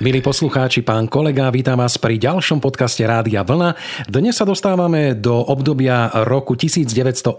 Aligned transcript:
Milí 0.00 0.24
poslucháči, 0.24 0.80
pán 0.80 1.12
kolega, 1.12 1.52
vítam 1.52 1.76
vás 1.76 2.00
pri 2.00 2.16
ďalšom 2.16 2.56
podcaste 2.64 3.04
Rádia 3.04 3.44
Vlna. 3.44 3.76
Dnes 4.08 4.32
sa 4.32 4.48
dostávame 4.48 5.12
do 5.12 5.44
obdobia 5.44 6.08
roku 6.24 6.56
1983. 6.56 7.36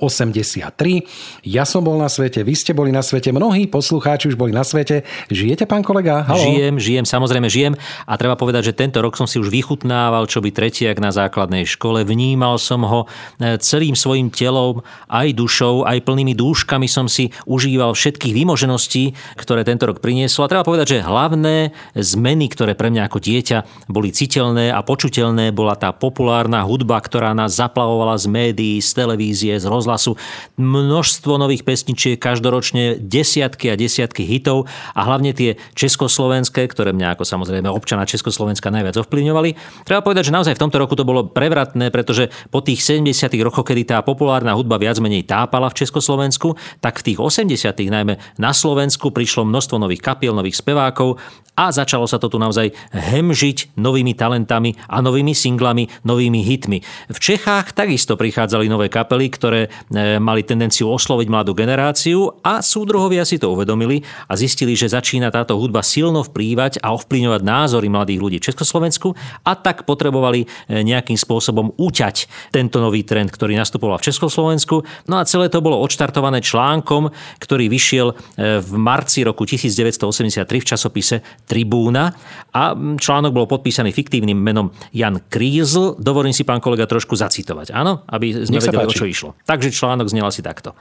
Ja 1.42 1.66
som 1.66 1.82
bol 1.82 1.98
na 1.98 2.06
svete, 2.06 2.46
vy 2.46 2.54
ste 2.54 2.78
boli 2.78 2.94
na 2.94 3.02
svete, 3.02 3.34
mnohí 3.34 3.66
poslucháči 3.66 4.30
už 4.30 4.38
boli 4.38 4.54
na 4.54 4.62
svete. 4.62 5.02
Žijete, 5.34 5.66
pán 5.66 5.82
kolega? 5.82 6.22
Halo. 6.22 6.38
Žijem, 6.38 6.78
žijem, 6.78 7.06
samozrejme 7.10 7.50
žijem. 7.50 7.74
A 8.06 8.14
treba 8.22 8.38
povedať, 8.38 8.70
že 8.70 8.78
tento 8.78 9.02
rok 9.02 9.18
som 9.18 9.26
si 9.26 9.42
už 9.42 9.50
vychutnával, 9.50 10.30
čo 10.30 10.38
by 10.38 10.54
tretiak 10.54 11.02
na 11.02 11.10
základnej 11.10 11.66
škole. 11.66 12.06
Vnímal 12.06 12.62
som 12.62 12.86
ho 12.86 13.10
e, 13.42 13.58
celým 13.58 13.98
svojim 13.98 14.30
telom, 14.30 14.86
aj 15.10 15.34
dušou, 15.34 15.90
aj 15.90 16.06
plnými 16.06 16.38
dúškami 16.38 16.86
som 16.86 17.10
si 17.10 17.34
užíval 17.50 17.98
všetkých 17.98 18.38
výmožeností, 18.38 19.18
ktoré 19.34 19.66
tento 19.66 19.90
rok 19.90 19.98
priniesol. 19.98 20.46
A 20.46 20.52
treba 20.54 20.62
povedať, 20.62 21.02
že 21.02 21.10
hlavné 21.10 21.74
zmeny, 21.98 22.51
ktoré 22.52 22.76
pre 22.76 22.92
mňa 22.92 23.08
ako 23.08 23.24
dieťa 23.24 23.88
boli 23.88 24.12
citeľné 24.12 24.76
a 24.76 24.84
počuteľné, 24.84 25.56
bola 25.56 25.80
tá 25.80 25.96
populárna 25.96 26.68
hudba, 26.68 27.00
ktorá 27.00 27.32
nás 27.32 27.56
zaplavovala 27.56 28.20
z 28.20 28.28
médií, 28.28 28.78
z 28.84 28.92
televízie, 28.92 29.56
z 29.56 29.66
rozhlasu. 29.72 30.20
Množstvo 30.60 31.40
nových 31.40 31.64
pesničiek, 31.64 32.20
každoročne 32.20 33.00
desiatky 33.00 33.72
a 33.72 33.80
desiatky 33.80 34.28
hitov 34.28 34.68
a 34.92 35.02
hlavne 35.08 35.32
tie 35.32 35.56
československé, 35.80 36.68
ktoré 36.68 36.92
mňa 36.92 37.16
ako 37.16 37.24
samozrejme 37.24 37.72
občana 37.72 38.04
Československa 38.04 38.68
najviac 38.68 39.00
ovplyvňovali. 39.00 39.84
Treba 39.88 40.04
povedať, 40.04 40.28
že 40.28 40.36
naozaj 40.36 40.60
v 40.60 40.64
tomto 40.68 40.78
roku 40.82 41.00
to 41.00 41.08
bolo 41.08 41.30
prevratné, 41.30 41.88
pretože 41.94 42.28
po 42.52 42.60
tých 42.60 42.84
70. 42.84 43.32
rokoch, 43.40 43.64
kedy 43.64 43.96
tá 43.96 43.98
populárna 44.04 44.58
hudba 44.58 44.76
viac 44.82 45.00
menej 45.00 45.24
tápala 45.24 45.72
v 45.72 45.78
Československu, 45.86 46.60
tak 46.84 47.00
v 47.00 47.14
tých 47.14 47.20
80. 47.22 47.56
najmä 47.88 48.20
na 48.42 48.52
Slovensku 48.52 49.14
prišlo 49.14 49.48
množstvo 49.48 49.78
nových 49.78 50.02
kapiel, 50.02 50.34
nových 50.34 50.58
spevákov 50.58 51.22
a 51.56 51.70
začalo 51.70 52.10
sa 52.10 52.18
to 52.18 52.26
tu 52.26 52.41
naozaj 52.42 52.74
hemžiť 52.90 53.78
novými 53.78 54.18
talentami 54.18 54.74
a 54.90 54.98
novými 55.06 55.38
singlami, 55.38 55.86
novými 56.02 56.42
hitmi. 56.42 56.82
V 57.14 57.20
Čechách 57.22 57.78
takisto 57.78 58.18
prichádzali 58.18 58.66
nové 58.66 58.90
kapely, 58.90 59.30
ktoré 59.30 59.62
e, 59.68 60.18
mali 60.18 60.42
tendenciu 60.42 60.90
osloviť 60.90 61.28
mladú 61.30 61.54
generáciu 61.54 62.42
a 62.42 62.66
súdruhovia 62.66 63.22
si 63.22 63.38
to 63.38 63.54
uvedomili 63.54 64.02
a 64.26 64.34
zistili, 64.34 64.74
že 64.74 64.90
začína 64.90 65.30
táto 65.30 65.62
hudba 65.62 65.86
silno 65.86 66.26
vplývať 66.26 66.82
a 66.82 66.98
ovplyvňovať 66.98 67.42
názory 67.46 67.88
mladých 67.88 68.20
ľudí 68.20 68.38
v 68.42 68.48
Československu 68.50 69.14
a 69.46 69.54
tak 69.54 69.86
potrebovali 69.86 70.44
e, 70.44 70.82
nejakým 70.82 71.20
spôsobom 71.20 71.78
uťať 71.78 72.50
tento 72.50 72.82
nový 72.82 73.06
trend, 73.06 73.30
ktorý 73.30 73.54
nastupoval 73.54 74.02
v 74.02 74.08
Československu. 74.10 74.82
No 75.06 75.22
a 75.22 75.28
celé 75.28 75.52
to 75.54 75.62
bolo 75.62 75.78
odštartované 75.84 76.42
článkom, 76.42 77.14
ktorý 77.38 77.70
vyšiel 77.70 78.08
e, 78.12 78.16
v 78.64 78.72
marci 78.80 79.22
roku 79.22 79.46
1983 79.46 80.48
v 80.48 80.66
časopise 80.66 81.16
Tribúna 81.46 82.16
a 82.52 82.76
článok 82.76 83.32
bol 83.32 83.48
podpísaný 83.48 83.96
fiktívnym 83.96 84.38
menom 84.38 84.72
Jan 84.92 85.22
Krízl. 85.30 85.96
Dovolím 86.00 86.36
si, 86.36 86.44
pán 86.44 86.60
kolega, 86.60 86.88
trošku 86.88 87.16
zacitovať, 87.16 87.72
áno? 87.72 88.04
Aby 88.08 88.44
sme 88.46 88.60
vedeli, 88.60 88.88
o 88.88 88.92
čo 88.92 89.08
išlo. 89.08 89.30
Takže 89.46 89.72
článok 89.72 90.12
znel 90.12 90.28
asi 90.28 90.44
takto. 90.44 90.76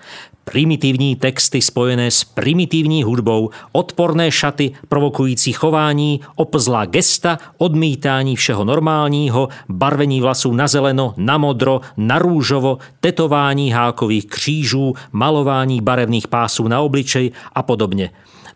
Primitívní 0.45 1.17
texty 1.17 1.62
spojené 1.62 2.11
s 2.11 2.27
primitívní 2.27 3.03
hudbou, 3.06 3.51
odporné 3.73 4.31
šaty, 4.31 4.75
provokující 4.89 5.53
chování, 5.53 6.21
opzlá 6.34 6.84
gesta, 6.87 7.39
odmítání 7.59 8.37
všeho 8.37 8.65
normálního, 8.65 9.48
barvení 9.69 10.21
vlasů 10.21 10.53
na 10.53 10.69
zeleno, 10.69 11.15
na 11.17 11.39
modro, 11.39 11.81
na 11.97 12.19
rúžovo, 12.19 12.78
tetování 13.01 13.71
hákových 13.71 14.27
křížů, 14.27 14.95
malování 15.12 15.81
barevných 15.81 16.28
pásů 16.28 16.69
na 16.69 16.81
obličej 16.81 17.33
a 17.55 17.62
podobne. 17.62 18.11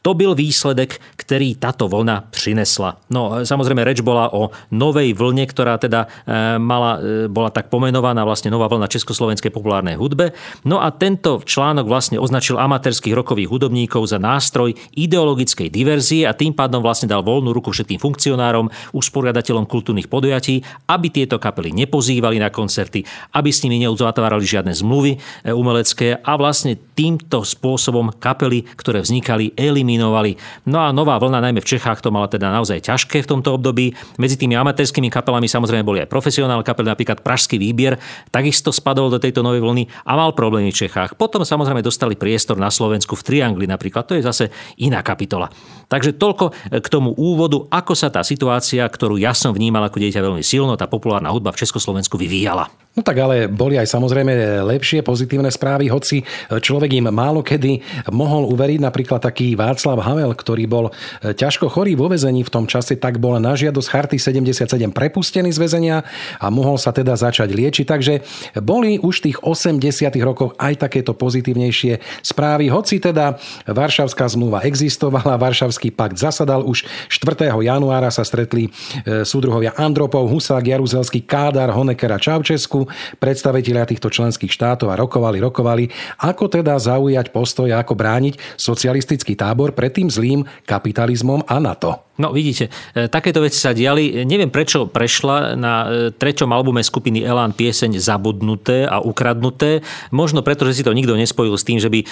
To 0.04 0.12
byl 0.12 0.36
výsledek, 0.36 1.00
ktorý 1.16 1.56
táto 1.56 1.88
vlna 1.88 2.28
prinesla. 2.28 3.00
No 3.08 3.40
samozrejme 3.40 3.80
reč 3.88 4.04
bola 4.04 4.28
o 4.36 4.52
novej 4.68 5.16
vlne, 5.16 5.48
ktorá 5.48 5.80
teda 5.80 6.04
e, 6.28 6.60
mala, 6.60 7.00
e, 7.00 7.32
bola 7.32 7.48
tak 7.48 7.72
pomenovaná 7.72 8.20
vlastne 8.20 8.52
nová 8.52 8.68
vlna 8.68 8.84
československej 8.84 9.48
populárnej 9.48 9.96
hudbe. 9.96 10.36
No 10.68 10.84
a 10.84 10.92
tento 10.92 11.40
článok 11.40 11.88
vlastne 11.88 12.20
označil 12.20 12.60
amatérských 12.60 13.16
rokových 13.16 13.48
hudobníkov 13.48 14.04
za 14.12 14.20
nástroj 14.20 14.76
ideologickej 14.92 15.72
diverzie 15.72 16.28
a 16.28 16.36
tým 16.36 16.52
pádom 16.52 16.84
vlastne 16.84 17.08
dal 17.08 17.24
voľnú 17.24 17.56
ruku 17.56 17.72
všetkým 17.72 17.96
funkcionárom, 17.96 18.68
usporiadateľom 18.92 19.64
kultúrnych 19.64 20.12
podujatí, 20.12 20.60
aby 20.84 21.08
tieto 21.08 21.40
kapely 21.40 21.72
nepozývali 21.72 22.36
na 22.36 22.52
koncerty, 22.52 23.08
aby 23.32 23.48
s 23.48 23.64
nimi 23.64 23.80
neuzatvárali 23.88 24.44
žiadne 24.44 24.76
zmluvy 24.76 25.16
e, 25.16 25.48
umelecké 25.48 26.20
a 26.20 26.36
vlastne 26.36 26.76
týmto 26.92 27.40
spôsobom 27.40 28.12
kapely, 28.20 28.68
ktoré 28.76 29.00
vznikali, 29.00 29.56
eliminovali 29.56 29.93
eliminovali. 29.94 30.34
No 30.66 30.82
a 30.82 30.90
nová 30.90 31.22
vlna, 31.22 31.38
najmä 31.38 31.62
v 31.62 31.70
Čechách, 31.78 32.02
to 32.02 32.10
mala 32.10 32.26
teda 32.26 32.50
naozaj 32.50 32.82
ťažké 32.82 33.22
v 33.22 33.30
tomto 33.30 33.54
období. 33.54 33.94
Medzi 34.18 34.34
tými 34.34 34.58
amatérskými 34.58 35.06
kapelami 35.06 35.46
samozrejme 35.46 35.86
boli 35.86 36.02
aj 36.02 36.10
profesionálne 36.10 36.66
kapely, 36.66 36.90
napríklad 36.90 37.22
Pražský 37.22 37.56
výbier, 37.62 38.02
takisto 38.34 38.74
spadol 38.74 39.14
do 39.14 39.22
tejto 39.22 39.46
novej 39.46 39.62
vlny 39.62 39.86
a 40.02 40.18
mal 40.18 40.34
problémy 40.34 40.74
v 40.74 40.86
Čechách. 40.86 41.14
Potom 41.14 41.46
samozrejme 41.46 41.80
dostali 41.80 42.18
priestor 42.18 42.58
na 42.58 42.74
Slovensku 42.74 43.14
v 43.14 43.22
Triangli 43.22 43.70
napríklad, 43.70 44.10
to 44.10 44.18
je 44.18 44.26
zase 44.26 44.50
iná 44.82 45.00
kapitola. 45.06 45.46
Takže 45.86 46.18
toľko 46.18 46.50
k 46.82 46.86
tomu 46.90 47.14
úvodu, 47.14 47.62
ako 47.70 47.94
sa 47.94 48.10
tá 48.10 48.26
situácia, 48.26 48.82
ktorú 48.82 49.14
ja 49.20 49.30
som 49.30 49.54
vnímal 49.54 49.86
ako 49.86 50.02
dieťa 50.02 50.18
veľmi 50.18 50.42
silno, 50.42 50.74
tá 50.74 50.90
populárna 50.90 51.30
hudba 51.30 51.54
v 51.54 51.60
Československu 51.62 52.18
vyvíjala. 52.18 52.83
No 52.94 53.02
tak 53.02 53.18
ale 53.18 53.50
boli 53.50 53.74
aj 53.74 53.90
samozrejme 53.90 54.62
lepšie 54.70 55.02
pozitívne 55.02 55.50
správy, 55.50 55.90
hoci 55.90 56.22
človek 56.46 56.94
im 56.94 57.10
málo 57.10 57.42
kedy 57.42 57.82
mohol 58.14 58.46
uveriť. 58.54 58.78
Napríklad 58.78 59.18
taký 59.18 59.58
Václav 59.58 59.98
Havel, 59.98 60.30
ktorý 60.30 60.64
bol 60.70 60.94
ťažko 61.18 61.66
chorý 61.74 61.98
vo 61.98 62.06
vezení 62.06 62.46
v 62.46 62.54
tom 62.54 62.70
čase, 62.70 62.94
tak 62.94 63.18
bol 63.18 63.34
na 63.42 63.58
žiadosť 63.58 63.88
Charty 63.90 64.16
77 64.22 64.94
prepustený 64.94 65.50
z 65.50 65.58
väzenia 65.58 66.06
a 66.38 66.46
mohol 66.54 66.78
sa 66.78 66.94
teda 66.94 67.18
začať 67.18 67.50
liečiť. 67.50 67.82
Takže 67.82 68.14
boli 68.62 69.02
už 69.02 69.26
v 69.26 69.34
tých 69.34 69.38
80 69.42 70.14
rokoch 70.22 70.54
aj 70.62 70.86
takéto 70.86 71.18
pozitívnejšie 71.18 71.98
správy. 72.22 72.70
Hoci 72.70 73.02
teda 73.02 73.42
Varšavská 73.66 74.30
zmluva 74.30 74.62
existovala, 74.62 75.34
Varšavský 75.34 75.90
pakt 75.90 76.14
zasadal, 76.14 76.62
už 76.62 76.86
4. 77.10 77.50
januára 77.50 78.14
sa 78.14 78.22
stretli 78.22 78.70
e, 78.70 79.26
súdruhovia 79.26 79.74
Andropov, 79.74 80.30
Husák, 80.30 80.62
Jaruzelský, 80.62 81.26
Kádar, 81.26 81.74
Honecker 81.74 82.14
a 82.14 82.22
Čaučesku 82.22 82.83
predstavitelia 83.18 83.88
týchto 83.88 84.10
členských 84.10 84.50
štátov 84.50 84.90
a 84.92 84.98
rokovali, 84.98 85.38
rokovali, 85.42 85.84
ako 86.22 86.50
teda 86.50 86.78
zaujať 86.78 87.34
postoj 87.34 87.68
a 87.72 87.80
ako 87.82 87.94
brániť 87.96 88.34
socialistický 88.56 89.34
tábor 89.34 89.74
pred 89.74 89.92
tým 89.92 90.08
zlým 90.08 90.46
kapitalizmom 90.64 91.44
a 91.48 91.56
NATO. 91.60 92.04
No 92.14 92.30
vidíte, 92.30 92.70
e, 92.94 93.10
takéto 93.10 93.42
veci 93.42 93.58
sa 93.58 93.74
diali. 93.74 94.22
Neviem, 94.22 94.46
prečo 94.46 94.86
prešla 94.86 95.58
na 95.58 95.74
e, 95.82 96.14
treťom 96.14 96.46
albume 96.54 96.78
skupiny 96.78 97.26
Elán 97.26 97.50
pieseň 97.50 97.98
Zabudnuté 97.98 98.86
a 98.86 99.02
ukradnuté. 99.02 99.82
Možno 100.14 100.46
preto, 100.46 100.62
že 100.62 100.78
si 100.78 100.86
to 100.86 100.94
nikto 100.94 101.18
nespojil 101.18 101.58
s 101.58 101.66
tým, 101.66 101.82
že 101.82 101.90
by 101.90 101.98
e, 101.98 102.06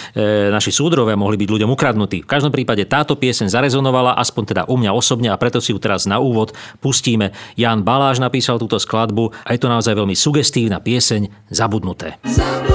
naši 0.51 0.75
súdrovia 0.75 1.15
mohli 1.15 1.39
byť 1.39 1.49
ľuďom 1.55 1.71
ukradnutí. 1.71 2.27
V 2.27 2.31
každom 2.31 2.51
prípade 2.51 2.83
táto 2.83 3.15
pieseň 3.15 3.55
zarezonovala, 3.55 4.19
aspoň 4.19 4.43
teda 4.43 4.63
u 4.67 4.75
mňa 4.75 4.91
osobne 4.91 5.31
a 5.31 5.39
preto 5.39 5.63
si 5.63 5.71
ju 5.71 5.79
teraz 5.79 6.03
na 6.03 6.19
úvod 6.19 6.51
pustíme. 6.83 7.31
Jan 7.55 7.87
Baláš 7.87 8.19
napísal 8.19 8.59
túto 8.59 8.83
skladbu 8.83 9.31
a 9.47 9.55
je 9.55 9.63
to 9.63 9.71
naozaj 9.71 9.95
veľmi 9.95 10.19
sugestívna 10.63 10.79
pieseň 10.81 11.23
Zabudnuté. 11.51 12.23
Zabudnuté. 12.23 12.72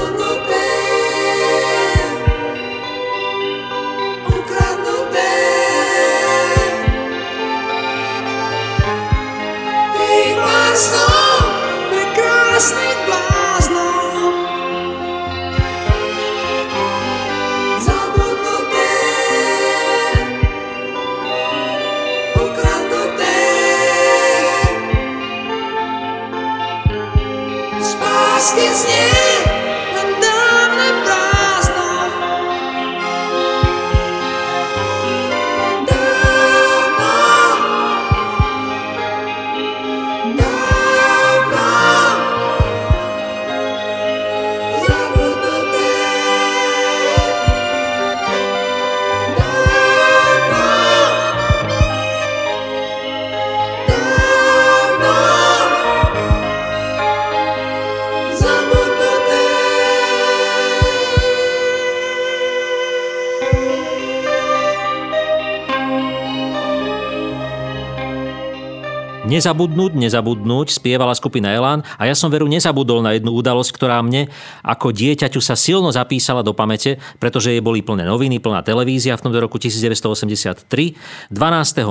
Nezabudnúť, 69.27 69.91
nezabudnúť, 70.00 70.79
spievala 70.79 71.12
skupina 71.12 71.51
Elán 71.51 71.83
a 72.00 72.07
ja 72.07 72.15
som 72.15 72.31
veru 72.31 72.47
nezabudol 72.47 73.03
na 73.03 73.12
jednu 73.12 73.35
udalosť, 73.35 73.75
ktorá 73.75 74.00
mne 74.00 74.31
ako 74.63 74.95
dieťaťu 74.95 75.44
sa 75.44 75.59
silno 75.59 75.91
zapísala 75.91 76.47
do 76.47 76.56
pamäte, 76.56 76.95
pretože 77.19 77.51
jej 77.51 77.59
boli 77.59 77.83
plné 77.83 78.07
noviny, 78.07 78.39
plná 78.39 78.63
televízia 78.63 79.19
v 79.19 79.27
tomto 79.27 79.44
roku 79.44 79.59
1983. 79.59 80.71
12. 80.71 81.35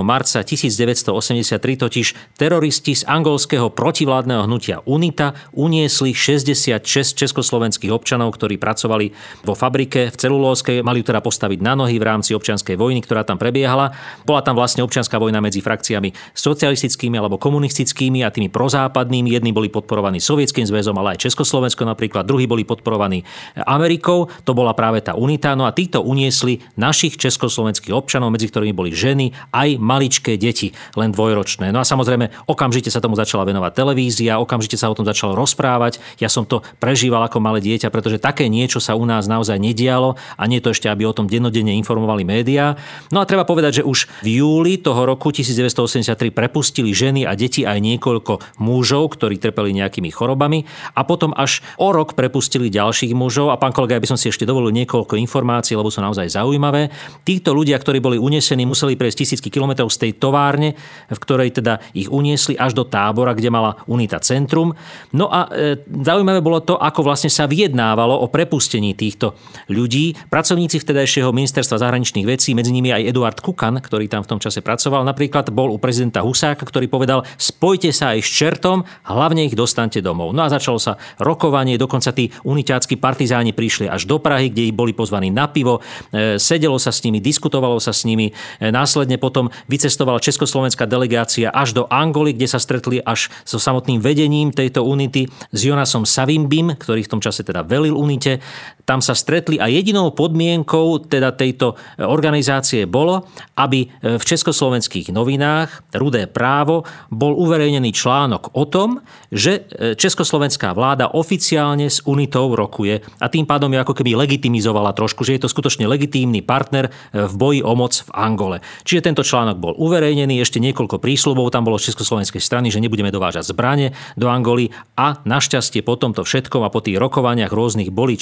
marca 0.01 0.41
1983 0.41 1.13
totiž 1.61 2.07
teroristi 2.41 2.97
z 2.97 3.05
angolského 3.05 3.69
protivládneho 3.69 4.49
hnutia 4.49 4.81
UNITA 4.89 5.37
uniesli 5.53 6.17
66 6.17 6.81
československých 7.21 7.93
občanov, 7.93 8.33
ktorí 8.33 8.57
pracovali 8.57 9.13
vo 9.45 9.53
fabrike 9.53 10.09
v 10.09 10.17
celulóskej, 10.17 10.81
mali 10.81 11.05
ju 11.05 11.13
teda 11.13 11.21
postaviť 11.21 11.61
na 11.61 11.77
nohy 11.77 12.01
v 12.01 12.09
rámci 12.17 12.33
občianskej 12.33 12.81
vojny, 12.81 13.05
ktorá 13.05 13.29
tam 13.29 13.37
prebiehala. 13.37 13.93
Bola 14.25 14.41
tam 14.41 14.57
vlastne 14.57 14.81
občianská 14.81 15.21
vojna 15.21 15.45
medzi 15.45 15.61
frakciami 15.61 16.17
socialistickými 16.33 17.26
alebo 17.27 17.43
komunistickými 17.43 18.23
a 18.23 18.31
tými 18.31 18.47
prozápadnými. 18.47 19.35
Jedni 19.35 19.51
boli 19.51 19.67
podporovaní 19.67 20.23
Sovietským 20.23 20.63
zväzom, 20.63 20.95
ale 21.03 21.19
aj 21.19 21.27
Československo 21.27 21.83
napríklad, 21.83 22.23
druhí 22.23 22.47
boli 22.47 22.63
podporovaní 22.63 23.27
Amerikou. 23.67 24.31
To 24.47 24.55
bola 24.55 24.73
práve 24.79 25.03
tá 25.03 25.19
unita. 25.19 25.59
No 25.59 25.67
a 25.67 25.75
títo 25.75 26.07
uniesli 26.07 26.63
našich 26.79 27.19
československých 27.19 27.91
občanov, 27.91 28.31
medzi 28.31 28.47
ktorými 28.47 28.71
boli 28.71 28.95
ženy, 28.95 29.35
aj 29.51 29.77
maličké 29.83 30.39
deti, 30.39 30.71
len 30.95 31.11
dvojročné. 31.11 31.75
No 31.75 31.81
a 31.81 31.85
samozrejme, 31.89 32.47
okamžite 32.47 32.93
sa 32.93 33.03
tomu 33.03 33.17
začala 33.17 33.43
venovať 33.43 33.73
televízia, 33.75 34.39
okamžite 34.39 34.79
sa 34.79 34.93
o 34.93 34.97
tom 34.97 35.09
začalo 35.09 35.33
rozprávať. 35.35 35.99
Ja 36.21 36.29
som 36.29 36.45
to 36.45 36.63
prežíval 36.79 37.25
ako 37.25 37.43
malé 37.43 37.59
dieťa, 37.65 37.89
pretože 37.89 38.21
také 38.21 38.47
niečo 38.53 38.79
sa 38.79 38.93
u 38.95 39.09
nás 39.09 39.25
naozaj 39.25 39.57
nedialo 39.57 40.15
a 40.37 40.43
nie 40.45 40.61
to 40.61 40.71
ešte, 40.71 40.87
aby 40.87 41.09
o 41.09 41.17
tom 41.17 41.27
dennodenne 41.27 41.73
informovali 41.81 42.23
médiá. 42.29 42.77
No 43.09 43.25
a 43.25 43.29
treba 43.29 43.49
povedať, 43.49 43.81
že 43.81 43.87
už 43.89 44.05
v 44.21 44.45
júli 44.45 44.77
toho 44.77 45.09
roku 45.09 45.33
1983 45.33 46.29
prepustili 46.31 46.93
ženy 46.93 47.16
ženy 47.17 47.25
a 47.25 47.33
deti 47.33 47.65
aj 47.65 47.81
niekoľko 47.81 48.61
mužov, 48.61 49.17
ktorí 49.17 49.41
trpeli 49.41 49.73
nejakými 49.73 50.13
chorobami 50.13 50.69
a 50.93 51.01
potom 51.09 51.33
až 51.33 51.65
o 51.81 51.89
rok 51.89 52.13
prepustili 52.13 52.69
ďalších 52.69 53.17
mužov 53.17 53.49
a 53.49 53.57
pán 53.57 53.73
kolega, 53.73 53.97
ja 53.97 54.05
by 54.05 54.13
som 54.13 54.21
si 54.21 54.29
ešte 54.29 54.45
dovolil 54.45 54.69
niekoľko 54.77 55.17
informácií, 55.17 55.73
lebo 55.73 55.89
sú 55.89 56.05
naozaj 56.05 56.29
zaujímavé. 56.37 56.93
Títo 57.25 57.57
ľudia, 57.57 57.81
ktorí 57.81 58.05
boli 58.05 58.21
unesení, 58.21 58.69
museli 58.69 59.01
prejsť 59.01 59.17
tisícky 59.25 59.49
kilometrov 59.49 59.89
z 59.89 60.05
tej 60.05 60.13
továrne, 60.21 60.77
v 61.09 61.19
ktorej 61.19 61.57
teda 61.57 61.81
ich 61.97 62.13
uniesli 62.13 62.61
až 62.61 62.77
do 62.77 62.85
tábora, 62.85 63.33
kde 63.33 63.49
mala 63.49 63.81
Unita 63.89 64.21
Centrum. 64.21 64.77
No 65.17 65.33
a 65.33 65.49
e, 65.49 65.81
zaujímavé 65.89 66.45
bolo 66.45 66.61
to, 66.61 66.77
ako 66.77 67.07
vlastne 67.07 67.33
sa 67.33 67.49
vyjednávalo 67.49 68.13
o 68.13 68.27
prepustení 68.29 68.93
týchto 68.93 69.39
ľudí. 69.73 70.13
Pracovníci 70.29 70.83
vtedajšieho 70.83 71.33
ministerstva 71.33 71.81
zahraničných 71.81 72.27
vecí, 72.27 72.53
medzi 72.53 72.75
nimi 72.75 72.93
aj 72.93 73.09
Eduard 73.09 73.39
Kukan, 73.41 73.79
ktorý 73.81 74.11
tam 74.11 74.27
v 74.27 74.37
tom 74.37 74.41
čase 74.43 74.61
pracoval, 74.61 75.07
napríklad 75.07 75.49
bol 75.55 75.71
u 75.71 75.79
prezidenta 75.79 76.27
Husáka, 76.27 76.67
ktorý 76.67 76.91
povedal, 76.91 77.06
povedal, 77.07 77.23
spojte 77.39 77.95
sa 77.95 78.19
aj 78.19 78.21
s 78.27 78.31
čertom, 78.35 78.83
hlavne 79.07 79.47
ich 79.47 79.55
dostante 79.55 80.03
domov. 80.03 80.35
No 80.35 80.43
a 80.43 80.51
začalo 80.51 80.83
sa 80.83 80.99
rokovanie, 81.23 81.79
dokonca 81.79 82.11
tí 82.11 82.35
unitácky 82.43 82.99
partizáni 82.99 83.55
prišli 83.55 83.87
až 83.87 84.11
do 84.11 84.19
Prahy, 84.19 84.51
kde 84.51 84.75
ich 84.75 84.75
boli 84.75 84.91
pozvaní 84.91 85.31
na 85.31 85.47
pivo, 85.47 85.79
e, 86.11 86.35
sedelo 86.43 86.83
sa 86.83 86.91
s 86.91 87.07
nimi, 87.07 87.23
diskutovalo 87.23 87.79
sa 87.79 87.95
s 87.95 88.03
nimi, 88.03 88.35
e, 88.59 88.75
následne 88.75 89.23
potom 89.23 89.55
vycestovala 89.71 90.19
československá 90.19 90.83
delegácia 90.91 91.55
až 91.55 91.79
do 91.79 91.87
Angoly, 91.87 92.35
kde 92.35 92.51
sa 92.51 92.59
stretli 92.59 92.99
až 92.99 93.31
so 93.47 93.63
samotným 93.63 94.03
vedením 94.03 94.51
tejto 94.51 94.83
unity 94.83 95.31
s 95.55 95.61
Jonasom 95.63 96.03
Savimbim, 96.03 96.75
ktorý 96.75 97.07
v 97.07 97.13
tom 97.15 97.21
čase 97.23 97.47
teda 97.47 97.63
velil 97.63 97.95
unite. 97.95 98.43
Tam 98.87 99.03
sa 99.03 99.19
stretli 99.19 99.59
a 99.59 99.67
jedinou 99.67 100.15
podmienkou 100.15 101.11
teda 101.11 101.35
tejto 101.35 101.75
organizácie 101.99 102.87
bolo, 102.87 103.27
aby 103.59 103.91
v 103.99 104.23
československých 104.23 105.11
novinách 105.11 105.83
Rudé 105.99 106.31
právo 106.31 106.87
bol 107.11 107.35
uverejnený 107.35 107.91
článok 107.91 108.55
o 108.55 108.69
tom, 108.69 109.03
že 109.33 109.67
e, 109.67 109.97
československá 109.97 110.77
vláda 110.77 111.11
oficiálne 111.17 111.89
s 111.89 112.05
Unitou 112.05 112.53
rokuje 112.53 113.03
a 113.19 113.27
tým 113.27 113.49
pádom 113.49 113.73
ju 113.73 113.79
ako 113.81 113.97
keby 113.97 114.15
legitimizovala 114.15 114.93
trošku, 114.93 115.25
že 115.25 115.35
je 115.35 115.43
to 115.43 115.53
skutočne 115.53 115.89
legitímny 115.89 116.45
partner 116.45 116.87
e, 116.87 117.25
v 117.27 117.35
boji 117.35 117.61
o 117.65 117.73
moc 117.75 117.97
v 117.97 118.11
Angole. 118.13 118.57
Čiže 118.85 119.11
tento 119.11 119.27
článok 119.27 119.57
bol 119.59 119.73
uverejnený, 119.75 120.39
ešte 120.39 120.61
niekoľko 120.61 121.01
prísľubov 121.01 121.51
tam 121.51 121.65
bolo 121.67 121.81
z 121.81 121.91
československej 121.91 122.43
strany, 122.45 122.69
že 122.69 122.79
nebudeme 122.79 123.11
dovážať 123.11 123.51
zbranie 123.51 123.97
do 124.15 124.29
Angoly 124.29 124.71
a 124.95 125.19
našťastie 125.25 125.83
po 125.83 125.97
tomto 125.97 126.23
všetkom 126.23 126.63
a 126.63 126.73
po 126.73 126.85
tých 126.85 127.01
rokovaniach 127.01 127.51
rôznych 127.51 127.91
boli 127.91 128.15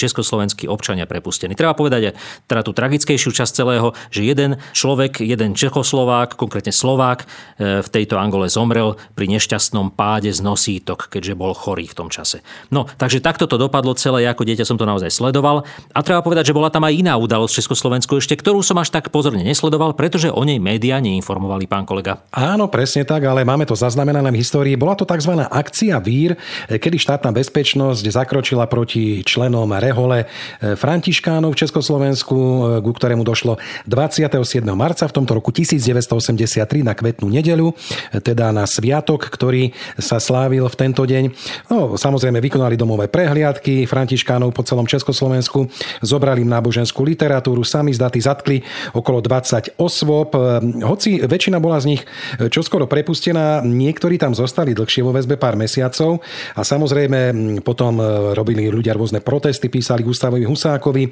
československí 0.55 0.71
občania 0.71 1.07
prepustení. 1.07 1.59
Treba 1.59 1.75
povedať 1.75 2.11
aj 2.11 2.15
teda 2.47 2.61
tú 2.63 2.73
tragickejšiu 2.73 3.31
časť 3.35 3.53
celého, 3.53 3.93
že 4.11 4.23
jeden 4.23 4.63
človek, 4.73 5.21
jeden 5.21 5.59
Čechoslovák, 5.59 6.39
konkrétne 6.39 6.71
Slovák 6.71 7.27
e, 7.59 7.83
v 7.83 7.89
tejto 7.91 8.17
Angole 8.17 8.47
zomrel 8.47 8.95
pri 9.19 9.27
nešťastnom 9.35 9.93
páde 9.95 10.31
z 10.31 10.41
nosítok, 10.41 11.11
keďže 11.11 11.35
bol 11.35 11.53
chorý 11.55 11.91
v 11.91 11.97
tom 11.97 12.09
čase. 12.09 12.41
No, 12.71 12.87
takže 12.87 13.19
takto 13.19 13.51
to 13.51 13.59
dopadlo 13.59 13.99
celé, 13.99 14.27
ja 14.27 14.33
ako 14.33 14.47
dieťa 14.47 14.65
som 14.65 14.79
to 14.79 14.87
naozaj 14.87 15.11
sledoval. 15.11 15.67
A 15.91 15.99
treba 16.07 16.23
povedať, 16.23 16.55
že 16.55 16.57
bola 16.57 16.71
tam 16.71 16.87
aj 16.87 16.95
iná 16.95 17.15
udalosť 17.19 17.53
v 17.55 17.59
Československu 17.65 18.13
ešte, 18.19 18.39
ktorú 18.39 18.63
som 18.63 18.79
až 18.79 18.95
tak 18.95 19.11
pozorne 19.11 19.43
nesledoval, 19.43 19.99
pretože 19.99 20.31
o 20.31 20.43
nej 20.47 20.63
médiá 20.63 21.03
neinformovali, 21.03 21.67
pán 21.67 21.89
kolega. 21.89 22.23
Áno, 22.31 22.71
presne 22.71 23.03
tak, 23.03 23.27
ale 23.27 23.43
máme 23.43 23.67
to 23.67 23.75
zaznamenané 23.75 24.31
v 24.31 24.41
histórii. 24.41 24.79
Bola 24.79 24.95
to 24.95 25.07
tzv. 25.07 25.35
akcia 25.39 25.99
Vír, 26.03 26.37
kedy 26.69 26.97
štátna 27.01 27.31
bezpečnosť 27.35 28.05
zakročila 28.11 28.67
proti 28.69 29.25
členom 29.25 29.73
Rehole 29.73 30.25
eh, 30.25 30.29
Františkánov 30.75 31.55
v 31.55 31.61
Československu, 31.61 32.37
eh, 32.37 32.59
ku 32.81 32.91
ktorému 32.93 33.23
došlo 33.23 33.57
27. 33.87 34.77
marca 34.77 35.05
v 35.09 35.13
tomto 35.13 35.37
roku 35.37 35.51
1983 35.53 36.87
na 36.87 36.97
kvetnú 36.97 37.29
nedeľu, 37.29 37.73
eh, 37.73 38.21
teda 38.21 38.51
na 38.51 38.65
sviatok, 38.65 39.29
ktorý 39.29 39.75
sa 40.01 40.19
slávil 40.23 40.67
v 40.71 40.77
tento 40.77 41.03
deň. 41.05 41.25
No, 41.71 41.99
samozrejme 41.99 42.41
vykonali 42.41 42.79
domové 42.79 43.07
prehliadky 43.11 43.85
Františkánov 43.85 44.55
po 44.55 44.63
celom 44.63 44.89
Československu, 44.89 45.69
zobrali 46.01 46.43
im 46.43 46.51
náboženskú 46.51 47.05
literatúru, 47.05 47.63
sami 47.65 47.93
zdaty 47.95 48.21
zatkli 48.21 48.59
okolo 48.93 49.21
20 49.21 49.77
osôb. 49.81 50.37
Hoci 50.85 51.23
väčšina 51.25 51.59
bola 51.61 51.79
z 51.81 51.97
nich 51.97 52.03
čoskoro 52.39 52.87
prepustená, 52.87 53.61
niektorí 53.65 54.17
tam 54.21 54.33
zostali 54.37 54.77
dlhšie 54.77 55.03
vo 55.03 55.15
väzbe 55.15 55.37
pár 55.37 55.57
mesiacov 55.59 56.21
a 56.55 56.63
samozrejme 56.63 57.35
potom 57.63 57.99
robili 58.35 58.69
ľudia 58.69 58.95
rôzne 58.95 59.21
protesty, 59.25 59.69
písali 59.69 60.07
Gustavovi 60.35 60.51
Husákovi, 60.51 61.05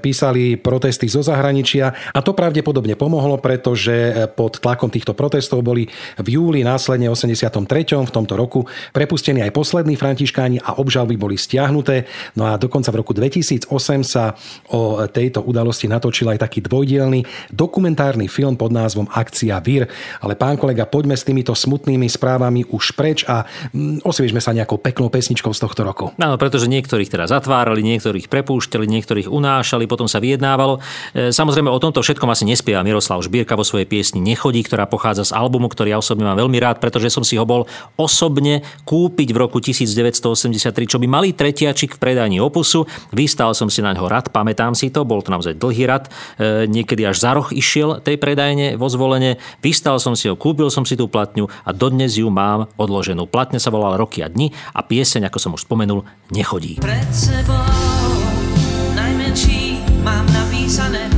písali 0.00 0.60
protesty 0.60 1.08
zo 1.08 1.24
zahraničia 1.24 1.92
a 2.12 2.20
to 2.20 2.36
pravdepodobne 2.36 2.98
pomohlo, 3.00 3.40
pretože 3.40 4.28
pod 4.36 4.60
tlakom 4.60 4.92
týchto 4.92 5.16
protestov 5.16 5.64
boli 5.64 5.88
v 6.20 6.28
júli 6.36 6.60
následne 6.60 7.08
83. 7.08 7.56
v 8.04 8.12
tomto 8.12 8.34
roku 8.36 8.68
prepustení 8.92 9.40
aj 9.40 9.54
poslední 9.54 9.96
františkáni 9.96 10.60
a 10.60 10.76
obžalby 10.76 11.16
boli 11.16 11.40
stiahnuté. 11.40 12.04
No 12.36 12.50
a 12.50 12.60
dokonca 12.60 12.92
v 12.92 13.00
roku 13.00 13.12
2008 13.16 13.70
sa 14.04 14.36
o 14.74 15.00
tejto 15.08 15.40
udalosti 15.44 15.88
natočil 15.88 16.28
aj 16.34 16.44
taký 16.44 16.60
dvojdielný 16.64 17.24
dokumentárny 17.54 18.28
film 18.28 18.58
pod 18.58 18.74
názvom 18.74 19.08
Akcia 19.08 19.62
Vír. 19.64 19.88
Ale 20.20 20.34
pán 20.36 20.60
kolega, 20.60 20.84
poďme 20.84 21.16
s 21.16 21.24
týmito 21.24 21.54
smutnými 21.54 22.10
správami 22.10 22.68
už 22.68 22.92
preč 22.98 23.24
a 23.24 23.46
mm, 23.72 24.04
osviežme 24.04 24.42
sa 24.42 24.52
nejakou 24.52 24.76
peknou 24.76 25.08
pesničkou 25.08 25.54
z 25.54 25.60
tohto 25.62 25.86
roku. 25.86 26.10
Áno, 26.18 26.36
pretože 26.36 26.66
niektorých 26.66 27.08
teda 27.08 27.30
zatvárali, 27.30 27.80
niektorých 27.86 28.26
prepúšťali, 28.26 28.57
niektorých 28.66 29.30
unášali, 29.30 29.86
potom 29.86 30.10
sa 30.10 30.18
vyjednávalo. 30.18 30.82
E, 31.14 31.30
samozrejme 31.30 31.70
o 31.70 31.78
tomto 31.78 32.02
všetkom 32.02 32.26
asi 32.32 32.42
nespieva 32.42 32.82
Miroslav 32.82 33.22
Žbírka 33.22 33.54
vo 33.54 33.62
svojej 33.62 33.86
piesni 33.86 34.18
Nechodí, 34.24 34.64
ktorá 34.66 34.88
pochádza 34.90 35.28
z 35.28 35.36
albumu, 35.36 35.70
ktorý 35.70 35.94
ja 35.94 35.98
osobne 36.00 36.26
mám 36.26 36.40
veľmi 36.40 36.58
rád 36.58 36.88
pretože 36.88 37.12
som 37.12 37.26
si 37.26 37.36
ho 37.36 37.44
bol 37.44 37.68
osobne 38.00 38.64
kúpiť 38.88 39.28
v 39.34 39.38
roku 39.38 39.60
1983, 39.60 40.72
čo 40.88 40.96
by 40.96 41.06
malý 41.10 41.36
tretiačik 41.36 41.98
v 41.98 42.00
predaní 42.00 42.40
opusu. 42.40 42.88
Vystal 43.12 43.52
som 43.52 43.68
si 43.68 43.84
na 43.84 43.92
ňo 43.92 44.08
rad, 44.08 44.32
pamätám 44.32 44.72
si 44.72 44.88
to, 44.88 45.04
bol 45.04 45.20
to 45.20 45.28
naozaj 45.28 45.58
dlhý 45.58 45.84
rad, 45.84 46.08
e, 46.40 46.64
niekedy 46.64 47.04
až 47.04 47.20
za 47.20 47.36
roh 47.36 47.52
išiel 47.52 48.00
tej 48.00 48.16
predajne 48.16 48.80
vo 48.80 48.88
zvolenie. 48.88 49.36
Vystal 49.60 50.00
som 50.00 50.16
si 50.16 50.30
ho, 50.30 50.38
kúpil 50.38 50.72
som 50.72 50.88
si 50.88 50.96
tú 50.96 51.10
platňu 51.10 51.50
a 51.66 51.70
dodnes 51.76 52.16
ju 52.16 52.32
mám 52.32 52.70
odloženú. 52.80 53.28
Platňa 53.28 53.60
sa 53.60 53.68
volala 53.68 54.00
Roky 54.00 54.24
a 54.24 54.30
dni 54.30 54.54
a 54.72 54.80
pieseň, 54.80 55.28
ako 55.28 55.38
som 55.38 55.52
už 55.52 55.66
spomenul, 55.68 56.06
nechodí. 56.32 56.80
Pred 56.80 57.10
sebou 57.12 57.97
sunny 60.78 61.17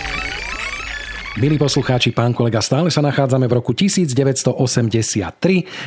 Milí 1.39 1.55
poslucháči, 1.55 2.11
pán 2.11 2.35
kolega, 2.35 2.59
stále 2.59 2.91
sa 2.91 2.99
nachádzame 2.99 3.47
v 3.47 3.55
roku 3.55 3.71
1983. 3.71 4.51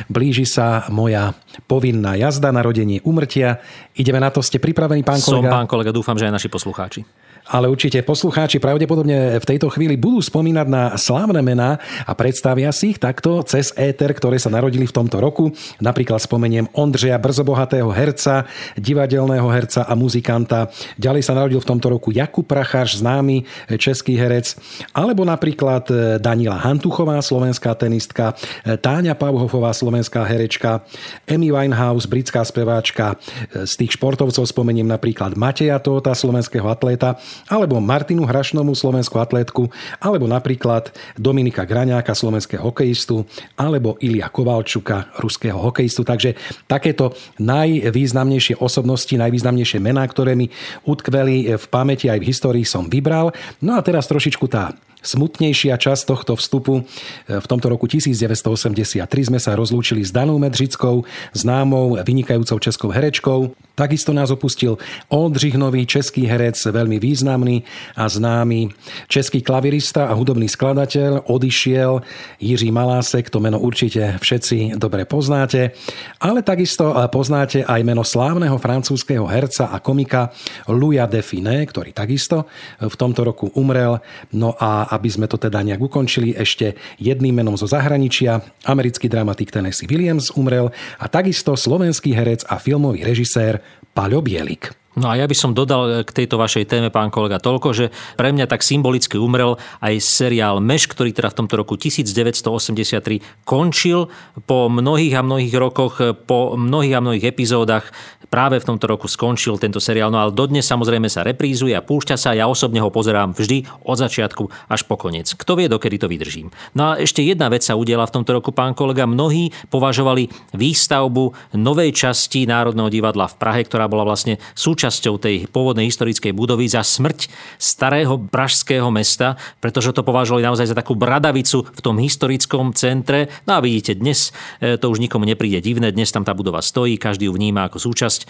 Blíži 0.09 0.41
sa 0.41 0.89
moja 0.89 1.37
povinná 1.69 2.17
jazda, 2.17 2.49
narodenie, 2.49 2.97
umrtia. 3.05 3.61
Ideme 3.93 4.17
na 4.17 4.33
to, 4.33 4.41
ste 4.41 4.57
pripravení, 4.57 5.05
pán 5.05 5.21
kolega? 5.21 5.53
Som 5.53 5.53
pán 5.53 5.69
kolega, 5.69 5.93
dúfam, 5.93 6.17
že 6.17 6.25
aj 6.25 6.33
naši 6.33 6.49
poslucháči 6.49 7.05
ale 7.45 7.69
určite 7.69 8.01
poslucháči 8.01 8.57
pravdepodobne 8.57 9.37
v 9.37 9.45
tejto 9.45 9.69
chvíli 9.69 9.93
budú 9.93 10.17
spomínať 10.17 10.67
na 10.67 10.83
slávne 10.97 11.41
mená 11.45 11.77
a 12.01 12.11
predstavia 12.17 12.73
si 12.73 12.97
ich 12.97 12.99
takto 13.01 13.45
cez 13.45 13.69
éter, 13.77 14.09
ktoré 14.17 14.41
sa 14.41 14.49
narodili 14.49 14.89
v 14.89 14.95
tomto 14.95 15.21
roku. 15.21 15.53
Napríklad 15.77 16.17
spomeniem 16.17 16.65
Ondřeja 16.73 17.17
Brzobohatého 17.21 17.93
herca, 17.93 18.49
divadelného 18.73 19.45
herca 19.53 19.85
a 19.85 19.93
muzikanta. 19.93 20.73
Ďalej 20.97 21.21
sa 21.21 21.37
narodil 21.37 21.61
v 21.61 21.69
tomto 21.69 21.87
roku 21.93 22.09
Jakub 22.09 22.45
Pracháš, 22.49 22.97
známy 22.97 23.45
český 23.77 24.17
herec, 24.17 24.57
alebo 24.89 25.21
napríklad 25.35 25.83
Danila 26.23 26.55
Hantuchová, 26.55 27.19
slovenská 27.19 27.75
tenistka, 27.75 28.31
Táňa 28.63 29.19
Pauhofová, 29.19 29.75
slovenská 29.75 30.23
herečka, 30.23 30.79
Amy 31.27 31.51
Winehouse, 31.51 32.07
britská 32.07 32.39
speváčka. 32.47 33.19
Z 33.51 33.75
tých 33.75 33.99
športovcov 33.99 34.47
spomeniem 34.47 34.87
napríklad 34.87 35.35
Mateja 35.35 35.75
Tóta, 35.83 36.15
slovenského 36.15 36.63
atléta, 36.71 37.19
alebo 37.51 37.83
Martinu 37.83 38.23
Hrašnomu, 38.23 38.71
slovenskú 38.71 39.19
atlétku, 39.19 39.67
alebo 39.99 40.23
napríklad 40.23 40.95
Dominika 41.19 41.67
Graňáka, 41.67 42.15
slovenského 42.15 42.63
hokejistu, 42.63 43.27
alebo 43.59 43.99
Ilia 43.99 44.31
Kovalčuka, 44.31 45.11
ruského 45.19 45.59
hokejistu. 45.59 46.07
Takže 46.07 46.39
takéto 46.65 47.11
najvýznamnejšie 47.43 48.63
osobnosti, 48.63 49.11
najvýznamnejšie 49.11 49.83
mená, 49.83 50.07
ktoré 50.07 50.39
mi 50.39 50.47
utkveli 50.87 51.59
v 51.59 51.65
pamäti 51.67 52.07
aj 52.07 52.23
v 52.23 52.27
histórii 52.31 52.63
som 52.63 52.87
vybral. 52.87 53.35
No 53.59 53.75
a 53.75 53.83
teraz 53.83 54.07
trošičku 54.07 54.47
tá 54.47 54.71
smutnejšia 55.05 55.77
časť 55.77 56.03
tohto 56.09 56.33
vstupu. 56.35 56.83
V 57.29 57.45
tomto 57.45 57.69
roku 57.69 57.85
1983 57.85 59.05
sme 59.29 59.39
sa 59.39 59.53
rozlúčili 59.53 60.01
s 60.01 60.11
Danou 60.11 60.41
Medřickou, 60.41 61.05
známou, 61.31 61.95
vynikajúcou 62.01 62.59
českou 62.59 62.89
herečkou. 62.89 63.53
Takisto 63.75 64.15
nás 64.15 64.31
opustil 64.31 64.79
Oldřich 65.11 65.59
Nový, 65.59 65.83
český 65.83 66.23
herec, 66.23 66.55
veľmi 66.55 66.95
významný 66.95 67.67
a 67.99 68.07
známy 68.07 68.71
český 69.11 69.43
klavirista 69.43 70.07
a 70.07 70.15
hudobný 70.15 70.47
skladateľ. 70.47 71.27
Odišiel 71.27 71.99
Jiří 72.39 72.71
Malásek, 72.71 73.27
to 73.27 73.43
meno 73.43 73.59
určite 73.59 74.15
všetci 74.23 74.79
dobre 74.79 75.03
poznáte. 75.03 75.75
Ale 76.23 76.39
takisto 76.39 76.95
poznáte 77.11 77.67
aj 77.67 77.81
meno 77.83 78.07
slávneho 78.07 78.55
francúzského 78.55 79.27
herca 79.27 79.67
a 79.67 79.83
komika 79.83 80.31
Louis 80.71 81.03
Define, 81.11 81.67
ktorý 81.67 81.91
takisto 81.91 82.47
v 82.79 82.95
tomto 82.95 83.27
roku 83.27 83.51
umrel. 83.59 83.99
No 84.31 84.55
a 84.55 84.87
aby 84.95 85.11
sme 85.11 85.27
to 85.27 85.35
teda 85.35 85.59
nejak 85.59 85.83
ukončili, 85.83 86.31
ešte 86.31 86.79
jedným 86.95 87.43
menom 87.43 87.59
zo 87.59 87.67
zahraničia. 87.67 88.39
Americký 88.63 89.11
dramatik 89.11 89.51
Tennessee 89.51 89.91
Williams 89.91 90.31
umrel 90.31 90.71
a 90.95 91.11
takisto 91.11 91.59
slovenský 91.59 92.15
herec 92.15 92.47
a 92.47 92.55
filmový 92.55 93.03
režisér 93.03 93.64
Paľo 93.95 94.19
Bielik. 94.19 94.84
No 94.95 95.11
a 95.11 95.19
ja 95.19 95.27
by 95.27 95.35
som 95.35 95.51
dodal 95.51 96.07
k 96.07 96.11
tejto 96.23 96.39
vašej 96.39 96.71
téme, 96.71 96.87
pán 96.87 97.11
kolega, 97.11 97.39
toľko, 97.39 97.75
že 97.75 97.85
pre 98.15 98.31
mňa 98.31 98.47
tak 98.47 98.63
symbolicky 98.63 99.19
umrel 99.19 99.59
aj 99.83 99.99
seriál 99.99 100.63
Meš, 100.63 100.87
ktorý 100.87 101.11
teda 101.11 101.35
v 101.35 101.37
tomto 101.43 101.55
roku 101.59 101.75
1983 101.75 103.43
končil 103.43 104.07
po 104.47 104.71
mnohých 104.71 105.19
a 105.19 105.21
mnohých 105.21 105.55
rokoch, 105.55 105.99
po 106.23 106.55
mnohých 106.55 106.95
a 106.95 107.03
mnohých 107.03 107.27
epizódach 107.27 107.91
práve 108.25 108.59
v 108.59 108.67
tomto 108.67 108.89
roku 108.89 109.07
skončil 109.07 109.55
tento 109.61 109.79
seriál, 109.79 110.09
no 110.09 110.19
ale 110.19 110.33
dodnes 110.33 110.65
samozrejme 110.65 111.07
sa 111.07 111.23
reprízuje 111.23 111.71
a 111.77 111.85
púšťa 111.85 112.15
sa. 112.19 112.35
Ja 112.35 112.49
osobne 112.49 112.81
ho 112.81 112.89
pozerám 112.91 113.31
vždy 113.31 113.63
od 113.85 113.95
začiatku 113.95 114.43
až 114.67 114.81
po 114.83 114.99
koniec. 114.99 115.31
Kto 115.37 115.55
vie, 115.55 115.71
dokedy 115.71 116.01
to 116.01 116.11
vydržím. 116.11 116.51
No 116.75 116.91
a 116.91 116.99
ešte 116.99 117.23
jedna 117.23 117.47
vec 117.47 117.63
sa 117.63 117.77
udiela 117.77 118.03
v 118.03 118.15
tomto 118.19 118.35
roku, 118.35 118.51
pán 118.51 118.75
kolega. 118.75 119.07
Mnohí 119.07 119.53
považovali 119.69 120.27
výstavbu 120.51 121.55
novej 121.55 121.95
časti 121.95 122.49
Národného 122.49 122.89
divadla 122.91 123.29
v 123.29 123.37
Prahe, 123.39 123.61
ktorá 123.63 123.87
bola 123.87 124.03
vlastne 124.03 124.41
súčasťou 124.85 125.17
tej 125.17 125.49
pôvodnej 125.49 125.89
historickej 125.89 126.29
budovy 126.37 126.69
za 126.69 126.85
smrť 126.85 127.25
starého 127.57 128.21
pražského 128.29 128.85
mesta, 128.93 129.33
pretože 129.57 129.89
to 129.97 130.05
považovali 130.05 130.45
naozaj 130.45 130.69
za 130.69 130.77
takú 130.77 130.93
bradavicu 130.93 131.65
v 131.65 131.81
tom 131.81 131.97
historickom 131.97 132.77
centre. 132.77 133.33
No 133.49 133.57
a 133.57 133.59
vidíte, 133.65 133.97
dnes 133.97 134.29
e, 134.61 134.77
to 134.77 134.93
už 134.93 135.01
nikomu 135.01 135.25
nepríde 135.25 135.57
divné, 135.57 135.89
dnes 135.89 136.13
tam 136.13 136.21
tá 136.21 136.37
budova 136.37 136.61
stojí, 136.61 137.01
každý 137.01 137.25
ju 137.25 137.33
vníma 137.33 137.65
ako 137.65 137.81
súčasť 137.81 138.19
e, 138.21 138.25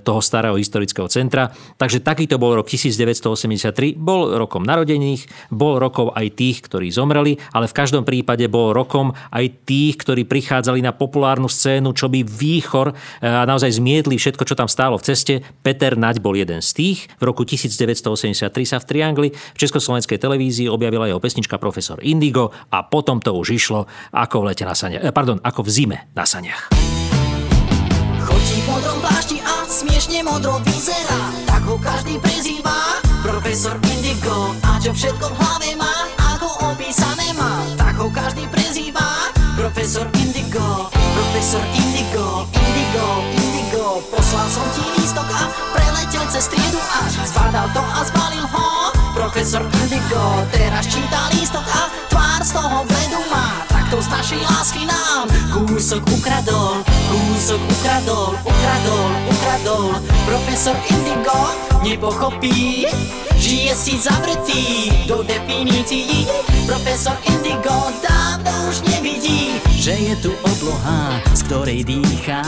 toho 0.00 0.24
starého 0.24 0.56
historického 0.56 1.12
centra. 1.12 1.52
Takže 1.76 2.00
takýto 2.00 2.40
bol 2.40 2.56
rok 2.56 2.72
1983. 2.72 3.92
Bol 3.92 4.40
rokom 4.40 4.64
narodených, 4.64 5.52
bol 5.52 5.76
rokom 5.76 6.08
aj 6.08 6.40
tých, 6.40 6.64
ktorí 6.72 6.88
zomreli, 6.88 7.36
ale 7.52 7.68
v 7.68 7.76
každom 7.76 8.08
prípade 8.08 8.48
bol 8.48 8.72
rokom 8.72 9.12
aj 9.28 9.68
tých, 9.68 10.00
ktorí 10.00 10.24
prichádzali 10.24 10.80
na 10.80 10.96
populárnu 10.96 11.52
scénu, 11.52 11.92
čo 11.92 12.08
by 12.08 12.24
výchor 12.24 12.96
e, 13.20 13.28
a 13.28 13.44
naozaj 13.44 13.76
zmietli 13.76 14.16
všetko, 14.16 14.48
čo 14.48 14.56
tam 14.56 14.72
stálo 14.72 14.96
v 14.96 15.04
ceste. 15.04 15.44
Peter 15.82 15.98
Naď 15.98 16.22
bol 16.22 16.38
jeden 16.38 16.62
z 16.62 16.70
tých. 16.78 17.10
V 17.18 17.26
roku 17.26 17.42
1983 17.42 18.54
sa 18.62 18.78
v 18.78 18.84
Triangli 18.86 19.28
v 19.34 19.58
Československej 19.58 20.14
televízii 20.14 20.70
objavila 20.70 21.10
jeho 21.10 21.18
pesnička 21.18 21.58
Profesor 21.58 21.98
Indigo 22.06 22.54
a 22.70 22.86
potom 22.86 23.18
to 23.18 23.34
už 23.34 23.50
išlo 23.50 23.90
ako 24.14 24.46
v 24.46 24.54
lete 24.54 24.62
na 24.62 24.78
saniach, 24.78 25.02
e, 25.02 25.10
pardon, 25.10 25.42
ako 25.42 25.66
v 25.66 25.70
zime 25.74 25.98
na 26.14 26.22
saniach. 26.22 26.70
Chodí 28.22 28.62
v 28.62 28.66
modrom 28.70 28.98
plášti 29.02 29.42
a 29.42 29.66
smiešne 29.66 30.22
modro 30.22 30.62
vyzerá 30.62 31.50
Tak 31.50 31.66
ho 31.66 31.74
každý 31.82 32.14
prezýva 32.22 33.02
Profesor 33.26 33.74
Indigo 33.82 34.54
A 34.62 34.78
čo 34.78 34.94
všetko 34.94 35.26
v 35.26 35.34
hlave 35.34 35.70
má 35.74 35.94
Ako 36.38 36.70
opísané 36.70 37.34
má 37.34 37.66
Tak 37.74 37.98
ho 37.98 38.06
každý 38.06 38.46
prezýva 38.54 38.91
to 47.72 47.82
a 47.82 48.00
zbalil 48.04 48.46
ho. 48.46 48.92
Profesor 49.12 49.64
Indigo 49.82 50.44
Teraz 50.52 50.86
číta 50.88 51.28
lístok 51.32 51.64
a 51.68 51.88
tvár 52.08 52.40
z 52.44 52.50
toho 52.52 52.84
bledu 52.84 53.20
má. 53.32 53.64
To 53.92 54.00
z 54.00 54.08
našej 54.08 54.40
lásky 54.48 54.88
nám. 54.88 55.28
Kúsok 55.52 56.00
ukradol, 56.08 56.80
kúsok 57.12 57.60
ukradol, 57.60 58.32
ukradol, 58.40 59.08
ukradol. 59.28 59.92
Profesor 60.24 60.72
Indigo 60.88 61.52
nepochopí 61.84 62.88
Žije 63.36 63.74
si 63.76 64.00
zavretý 64.00 64.88
do 65.04 65.20
definícií. 65.20 66.24
Profesor 66.64 67.20
Indigo 67.28 67.92
dávno 68.00 68.70
už 68.72 68.80
nevidí 68.88 69.60
Že 69.82 69.98
je 69.98 70.14
tu 70.22 70.30
obloha, 70.46 71.18
z 71.34 71.42
ktorej 71.42 71.82
dýchá 71.82 72.46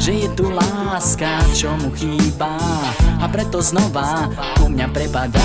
Že 0.00 0.12
je 0.16 0.28
tu 0.32 0.48
láska, 0.48 1.44
čo 1.52 1.76
mu 1.76 1.92
chýba. 1.92 2.56
A 3.20 3.28
preto 3.28 3.60
znova 3.60 4.32
ku 4.56 4.64
mňa 4.64 4.88
prepadá 4.88 5.44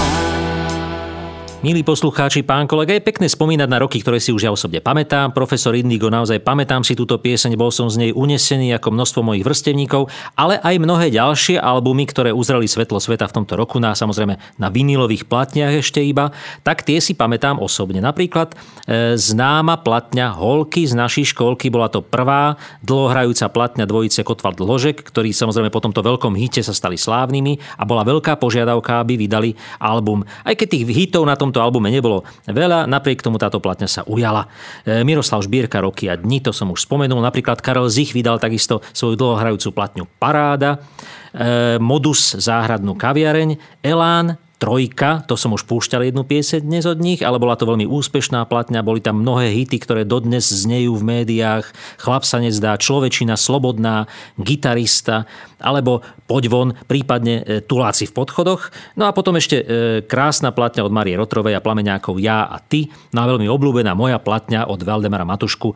Milí 1.66 1.82
poslucháči, 1.82 2.46
pán 2.46 2.70
kolega, 2.70 2.94
je 2.94 3.02
pekné 3.02 3.26
spomínať 3.26 3.66
na 3.66 3.82
roky, 3.82 3.98
ktoré 3.98 4.22
si 4.22 4.30
už 4.30 4.46
ja 4.46 4.54
osobne 4.54 4.86
pamätám. 4.86 5.34
Profesor 5.34 5.74
Indigo, 5.74 6.14
naozaj 6.14 6.46
pamätám 6.46 6.86
si 6.86 6.94
túto 6.94 7.18
pieseň, 7.18 7.58
bol 7.58 7.74
som 7.74 7.90
z 7.90 8.06
nej 8.06 8.12
unesený 8.14 8.78
ako 8.78 8.94
množstvo 8.94 9.26
mojich 9.26 9.42
vrstevníkov, 9.42 10.06
ale 10.38 10.62
aj 10.62 10.78
mnohé 10.78 11.10
ďalšie 11.10 11.58
albumy, 11.58 12.06
ktoré 12.06 12.30
uzreli 12.30 12.70
svetlo 12.70 13.02
sveta 13.02 13.26
v 13.26 13.42
tomto 13.42 13.58
roku, 13.58 13.82
na 13.82 13.98
samozrejme 13.98 14.38
na 14.62 14.68
vinilových 14.70 15.26
platniach 15.26 15.82
ešte 15.82 16.06
iba, 16.06 16.30
tak 16.62 16.86
tie 16.86 17.02
si 17.02 17.18
pamätám 17.18 17.58
osobne. 17.58 17.98
Napríklad 17.98 18.54
e, 18.86 19.18
známa 19.18 19.82
platňa 19.82 20.38
Holky 20.38 20.86
z 20.86 20.94
našej 20.94 21.34
školky, 21.34 21.74
bola 21.74 21.90
to 21.90 22.06
prvá 22.06 22.62
dlhohrajúca 22.86 23.50
platňa 23.50 23.90
dvojice 23.90 24.22
Kotval 24.22 24.54
Dlhožek, 24.54 25.02
ktorí 25.02 25.34
samozrejme 25.34 25.74
po 25.74 25.82
tomto 25.82 26.06
veľkom 26.06 26.38
hite 26.38 26.62
sa 26.62 26.78
stali 26.78 26.94
slávnymi 26.94 27.82
a 27.82 27.90
bola 27.90 28.06
veľká 28.06 28.38
požiadavka, 28.38 29.02
aby 29.02 29.18
vydali 29.18 29.58
album. 29.82 30.22
Aj 30.46 30.54
keď 30.54 30.68
tých 30.70 30.86
hitov 30.94 31.26
na 31.26 31.34
tom 31.34 31.55
tomto 31.56 31.64
albume 31.64 31.88
nebolo 31.88 32.28
veľa, 32.44 32.84
napriek 32.84 33.24
tomu 33.24 33.40
táto 33.40 33.64
platňa 33.64 33.88
sa 33.88 34.02
ujala. 34.04 34.52
E, 34.84 35.08
Miroslav 35.08 35.40
Žbírka 35.40 35.80
roky 35.80 36.12
a 36.12 36.20
dni, 36.20 36.44
to 36.44 36.52
som 36.52 36.68
už 36.76 36.84
spomenul. 36.84 37.24
Napríklad 37.24 37.64
Karel 37.64 37.88
Zich 37.88 38.12
vydal 38.12 38.44
takisto 38.44 38.84
svoju 38.92 39.16
dlhohrajúcu 39.16 39.72
platňu 39.72 40.04
Paráda, 40.20 40.84
e, 41.32 41.80
Modus 41.80 42.36
záhradnú 42.36 43.00
kaviareň, 43.00 43.56
Elán, 43.80 44.36
Trojka, 44.56 45.28
to 45.28 45.36
som 45.36 45.52
už 45.52 45.68
púšťal 45.68 46.08
jednu 46.08 46.24
pieseň 46.24 46.64
dnes 46.64 46.88
od 46.88 46.96
nich, 47.04 47.20
ale 47.20 47.44
bola 47.44 47.60
to 47.60 47.68
veľmi 47.68 47.84
úspešná 47.84 48.48
platňa, 48.48 48.88
boli 48.88 49.04
tam 49.04 49.20
mnohé 49.20 49.52
hity, 49.52 49.84
ktoré 49.84 50.08
dodnes 50.08 50.48
znejú 50.48 50.96
v 50.96 51.04
médiách. 51.04 51.76
Chlap 52.00 52.24
sa 52.24 52.40
nezdá, 52.40 52.80
človečina, 52.80 53.36
slobodná, 53.36 54.08
gitarista, 54.40 55.28
alebo 55.60 56.00
poď 56.24 56.44
von, 56.48 56.70
prípadne 56.88 57.44
e, 57.44 57.60
tuláci 57.68 58.08
v 58.08 58.16
podchodoch. 58.16 58.72
No 58.96 59.12
a 59.12 59.12
potom 59.12 59.36
ešte 59.36 59.60
e, 59.60 59.66
krásna 60.08 60.56
platňa 60.56 60.88
od 60.88 60.96
Marie 60.96 61.20
Rotrovej 61.20 61.60
a 61.60 61.64
Plameňákov 61.64 62.16
Ja 62.24 62.48
a 62.48 62.56
ty. 62.64 62.88
No 63.12 63.28
a 63.28 63.30
veľmi 63.30 63.52
obľúbená 63.52 63.92
moja 63.92 64.24
platňa 64.24 64.72
od 64.72 64.80
Valdemara 64.80 65.28
Matušku, 65.28 65.76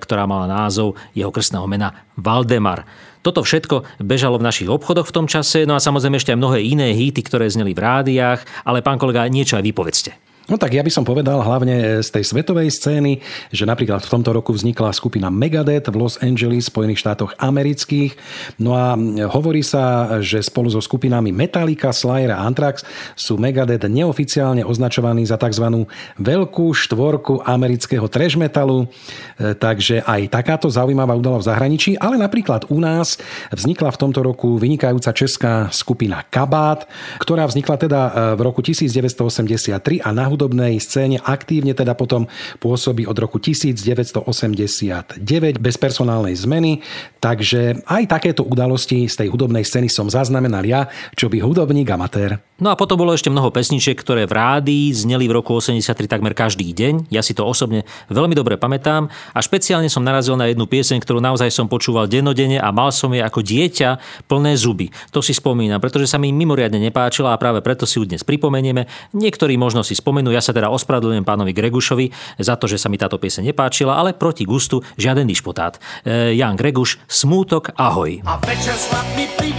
ktorá 0.00 0.24
mala 0.24 0.48
názov 0.48 0.96
jeho 1.12 1.28
krstného 1.28 1.68
mena 1.68 1.92
Valdemar. 2.16 2.88
Toto 3.28 3.44
všetko 3.44 4.00
bežalo 4.00 4.40
v 4.40 4.48
našich 4.48 4.72
obchodoch 4.72 5.12
v 5.12 5.12
tom 5.20 5.26
čase, 5.28 5.68
no 5.68 5.76
a 5.76 5.84
samozrejme 5.84 6.16
ešte 6.16 6.32
aj 6.32 6.40
mnohé 6.40 6.64
iné 6.64 6.96
hity, 6.96 7.20
ktoré 7.20 7.44
zneli 7.44 7.76
v 7.76 7.84
rádiách, 7.84 8.64
ale 8.64 8.80
pán 8.80 8.96
kolega, 8.96 9.28
niečo 9.28 9.60
aj 9.60 9.68
vypovedzte. 9.68 10.27
No 10.48 10.56
tak 10.56 10.72
ja 10.72 10.80
by 10.80 10.88
som 10.88 11.04
povedal 11.04 11.44
hlavne 11.44 12.00
z 12.00 12.08
tej 12.08 12.24
svetovej 12.24 12.72
scény, 12.72 13.20
že 13.52 13.68
napríklad 13.68 14.00
v 14.00 14.12
tomto 14.16 14.32
roku 14.32 14.56
vznikla 14.56 14.96
skupina 14.96 15.28
Megadeth 15.28 15.92
v 15.92 16.00
Los 16.00 16.16
Angeles, 16.24 16.72
Spojených 16.72 17.04
štátoch 17.04 17.36
amerických. 17.36 18.16
No 18.56 18.72
a 18.72 18.96
hovorí 19.28 19.60
sa, 19.60 20.16
že 20.24 20.40
spolu 20.40 20.72
so 20.72 20.80
skupinami 20.80 21.36
Metallica, 21.36 21.92
Slayer 21.92 22.32
a 22.32 22.48
Anthrax 22.48 22.80
sú 23.12 23.36
Megadeth 23.36 23.92
neoficiálne 23.92 24.64
označovaní 24.64 25.28
za 25.28 25.36
tzv. 25.36 25.84
veľkú 26.16 26.72
štvorku 26.72 27.44
amerického 27.44 28.08
trash 28.08 28.40
metalu. 28.40 28.88
E, 29.36 29.52
takže 29.52 30.00
aj 30.00 30.32
takáto 30.32 30.72
zaujímavá 30.72 31.12
udala 31.12 31.44
v 31.44 31.48
zahraničí, 31.52 32.00
ale 32.00 32.16
napríklad 32.16 32.72
u 32.72 32.80
nás 32.80 33.20
vznikla 33.52 33.92
v 33.92 34.00
tomto 34.00 34.24
roku 34.24 34.56
vynikajúca 34.56 35.12
česká 35.12 35.68
skupina 35.76 36.24
Kabát, 36.24 36.88
ktorá 37.20 37.44
vznikla 37.44 37.76
teda 37.76 38.00
e, 38.00 38.10
v 38.32 38.40
roku 38.40 38.64
1983 38.64 40.00
a 40.00 40.08
na 40.08 40.37
hudobnej 40.38 40.78
scéne 40.78 41.18
aktívne 41.18 41.74
teda 41.74 41.98
potom 41.98 42.30
pôsobí 42.62 43.10
od 43.10 43.18
roku 43.18 43.42
1989 43.42 45.18
bez 45.58 45.74
personálnej 45.74 46.38
zmeny, 46.38 46.78
takže 47.18 47.82
aj 47.82 48.06
takéto 48.06 48.46
udalosti 48.46 49.10
z 49.10 49.26
tej 49.26 49.34
hudobnej 49.34 49.66
scény 49.66 49.90
som 49.90 50.06
zaznamenal 50.06 50.62
ja, 50.62 50.86
čo 51.18 51.26
by 51.26 51.42
hudobník 51.42 51.90
amatér. 51.90 52.47
No 52.58 52.74
a 52.74 52.78
potom 52.78 52.98
bolo 52.98 53.14
ešte 53.14 53.30
mnoho 53.30 53.54
pesničiek, 53.54 53.94
ktoré 53.94 54.26
v 54.26 54.34
rádii 54.34 54.90
zneli 54.90 55.30
v 55.30 55.38
roku 55.38 55.54
83 55.54 55.94
takmer 56.10 56.34
každý 56.34 56.74
deň. 56.74 57.06
Ja 57.06 57.22
si 57.22 57.30
to 57.30 57.46
osobne 57.46 57.86
veľmi 58.10 58.34
dobre 58.34 58.58
pamätám 58.58 59.06
a 59.30 59.38
špeciálne 59.38 59.86
som 59.86 60.02
narazil 60.02 60.34
na 60.34 60.50
jednu 60.50 60.66
pieseň, 60.66 60.98
ktorú 60.98 61.22
naozaj 61.22 61.54
som 61.54 61.70
počúval 61.70 62.10
dennodenne 62.10 62.58
a 62.58 62.74
mal 62.74 62.90
som 62.90 63.14
jej 63.14 63.22
ako 63.22 63.46
dieťa 63.46 64.02
plné 64.26 64.58
zuby. 64.58 64.90
To 65.14 65.22
si 65.22 65.38
spomínam, 65.38 65.78
pretože 65.78 66.10
sa 66.10 66.18
mi 66.18 66.34
mimoriadne 66.34 66.82
nepáčila 66.82 67.30
a 67.30 67.38
práve 67.38 67.62
preto 67.62 67.86
si 67.86 68.02
ju 68.02 68.10
dnes 68.10 68.26
pripomenieme. 68.26 68.90
Niektorí 69.14 69.54
možno 69.54 69.86
si 69.86 69.94
spomenú, 69.94 70.34
ja 70.34 70.42
sa 70.42 70.50
teda 70.50 70.66
ospravedlňujem 70.74 71.22
pánovi 71.22 71.54
Gregušovi 71.54 72.10
za 72.42 72.58
to, 72.58 72.66
že 72.66 72.82
sa 72.82 72.90
mi 72.90 72.98
táto 72.98 73.22
pieseň 73.22 73.54
nepáčila, 73.54 73.94
ale 73.94 74.18
proti 74.18 74.42
gustu 74.42 74.82
žiaden 74.98 75.30
dišpotát. 75.30 75.78
E, 76.02 76.34
Jan 76.34 76.58
Greguš, 76.58 76.98
Smútok, 77.06 77.78
ahoj. 77.78 78.18
A 78.26 78.34
večer 78.42 78.74
s 78.74 78.90
chlapmi 78.90 79.30
pri 79.38 79.50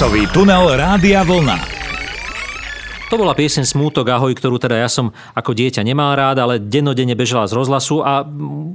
Časový 0.00 0.32
tunel 0.32 0.80
Rádia 0.80 1.20
Vlna. 1.20 1.60
To 3.12 3.20
bola 3.20 3.36
pieseň 3.36 3.68
Smútok 3.68 4.08
ahoj, 4.08 4.32
ktorú 4.32 4.56
teda 4.56 4.80
ja 4.80 4.88
som 4.88 5.12
ako 5.36 5.52
dieťa 5.52 5.84
nemal 5.84 6.16
rád, 6.16 6.40
ale 6.40 6.56
dennodenne 6.56 7.12
bežala 7.12 7.44
z 7.44 7.52
rozhlasu 7.52 8.00
a 8.00 8.24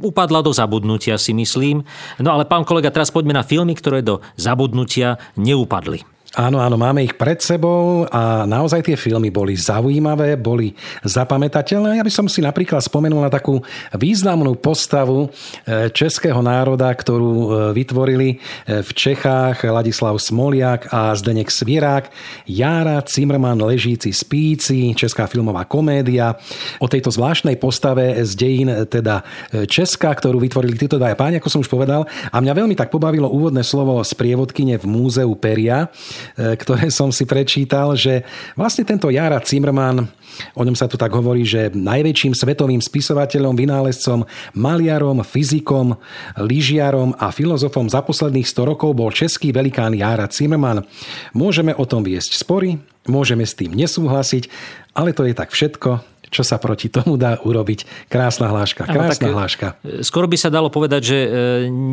upadla 0.06 0.46
do 0.46 0.54
zabudnutia 0.54 1.18
si 1.18 1.34
myslím. 1.34 1.82
No 2.22 2.30
ale 2.30 2.46
pán 2.46 2.62
kolega, 2.62 2.94
teraz 2.94 3.10
poďme 3.10 3.42
na 3.42 3.42
filmy, 3.42 3.74
ktoré 3.74 4.06
do 4.06 4.22
zabudnutia 4.38 5.18
neupadli. 5.34 6.06
Áno, 6.34 6.60
áno, 6.60 6.76
máme 6.76 7.06
ich 7.06 7.16
pred 7.16 7.40
sebou 7.40 8.04
a 8.12 8.44
naozaj 8.44 8.84
tie 8.84 8.98
filmy 9.00 9.32
boli 9.32 9.56
zaujímavé, 9.56 10.36
boli 10.36 10.76
zapamätateľné. 11.06 11.96
Ja 11.96 12.04
by 12.04 12.12
som 12.12 12.28
si 12.28 12.44
napríklad 12.44 12.84
spomenul 12.84 13.24
na 13.24 13.32
takú 13.32 13.64
významnú 13.96 14.58
postavu 14.60 15.32
e, 15.64 15.88
českého 15.96 16.42
národa, 16.44 16.92
ktorú 16.92 17.32
e, 17.32 17.48
vytvorili 17.72 18.30
e, 18.36 18.84
v 18.84 18.90
Čechách 18.92 19.64
Ladislav 19.64 20.20
Smoliak 20.20 20.92
a 20.92 21.16
Zdenek 21.16 21.48
Svierák. 21.48 22.12
Jára 22.52 23.00
Cimrman 23.08 23.64
ležíci 23.64 24.12
spíci, 24.12 24.92
česká 24.92 25.32
filmová 25.32 25.64
komédia. 25.64 26.36
O 26.84 26.92
tejto 26.92 27.16
zvláštnej 27.16 27.56
postave 27.56 28.12
z 28.28 28.32
dejín 28.36 28.70
teda 28.92 29.24
Česka, 29.72 30.12
ktorú 30.12 30.44
vytvorili 30.44 30.76
títo 30.76 31.00
dvaja 31.00 31.16
páni, 31.16 31.40
ako 31.40 31.48
som 31.48 31.64
už 31.64 31.72
povedal. 31.72 32.04
A 32.36 32.44
mňa 32.44 32.60
veľmi 32.60 32.76
tak 32.76 32.92
pobavilo 32.92 33.32
úvodné 33.32 33.64
slovo 33.64 34.04
z 34.04 34.12
prievodkyne 34.20 34.76
v 34.76 34.86
múzeu 34.90 35.32
Peria, 35.40 35.88
ktoré 36.34 36.90
som 36.90 37.14
si 37.14 37.30
prečítal, 37.30 37.94
že 37.94 38.26
vlastne 38.58 38.82
tento 38.82 39.14
Jara 39.14 39.38
Zimmerman, 39.40 40.10
o 40.58 40.62
ňom 40.66 40.76
sa 40.76 40.90
tu 40.90 40.98
tak 40.98 41.14
hovorí, 41.14 41.46
že 41.46 41.72
najväčším 41.72 42.34
svetovým 42.34 42.82
spisovateľom, 42.82 43.54
vynálezcom, 43.54 44.26
maliarom, 44.58 45.22
fyzikom, 45.22 45.96
lyžiarom 46.42 47.16
a 47.22 47.30
filozofom 47.30 47.88
za 47.88 48.04
posledných 48.04 48.48
100 48.48 48.72
rokov 48.76 48.92
bol 48.98 49.14
český 49.14 49.56
velikán 49.56 49.96
Jara 49.96 50.28
Zimmerman. 50.28 50.84
Môžeme 51.32 51.72
o 51.78 51.86
tom 51.88 52.04
viesť 52.04 52.36
spory, 52.36 52.82
môžeme 53.06 53.46
s 53.46 53.54
tým 53.54 53.72
nesúhlasiť, 53.78 54.50
ale 54.96 55.12
to 55.12 55.28
je 55.28 55.34
tak 55.36 55.52
všetko, 55.52 56.15
čo 56.36 56.44
sa 56.44 56.60
proti 56.60 56.92
tomu 56.92 57.16
dá 57.16 57.40
urobiť. 57.40 58.12
Krásna 58.12 58.52
hláška, 58.52 58.84
krásna 58.84 59.32
tak, 59.32 59.36
hláška. 59.40 59.68
Skoro 60.04 60.28
by 60.28 60.36
sa 60.36 60.52
dalo 60.52 60.68
povedať, 60.68 61.02
že 61.08 61.20
e, 61.24 61.30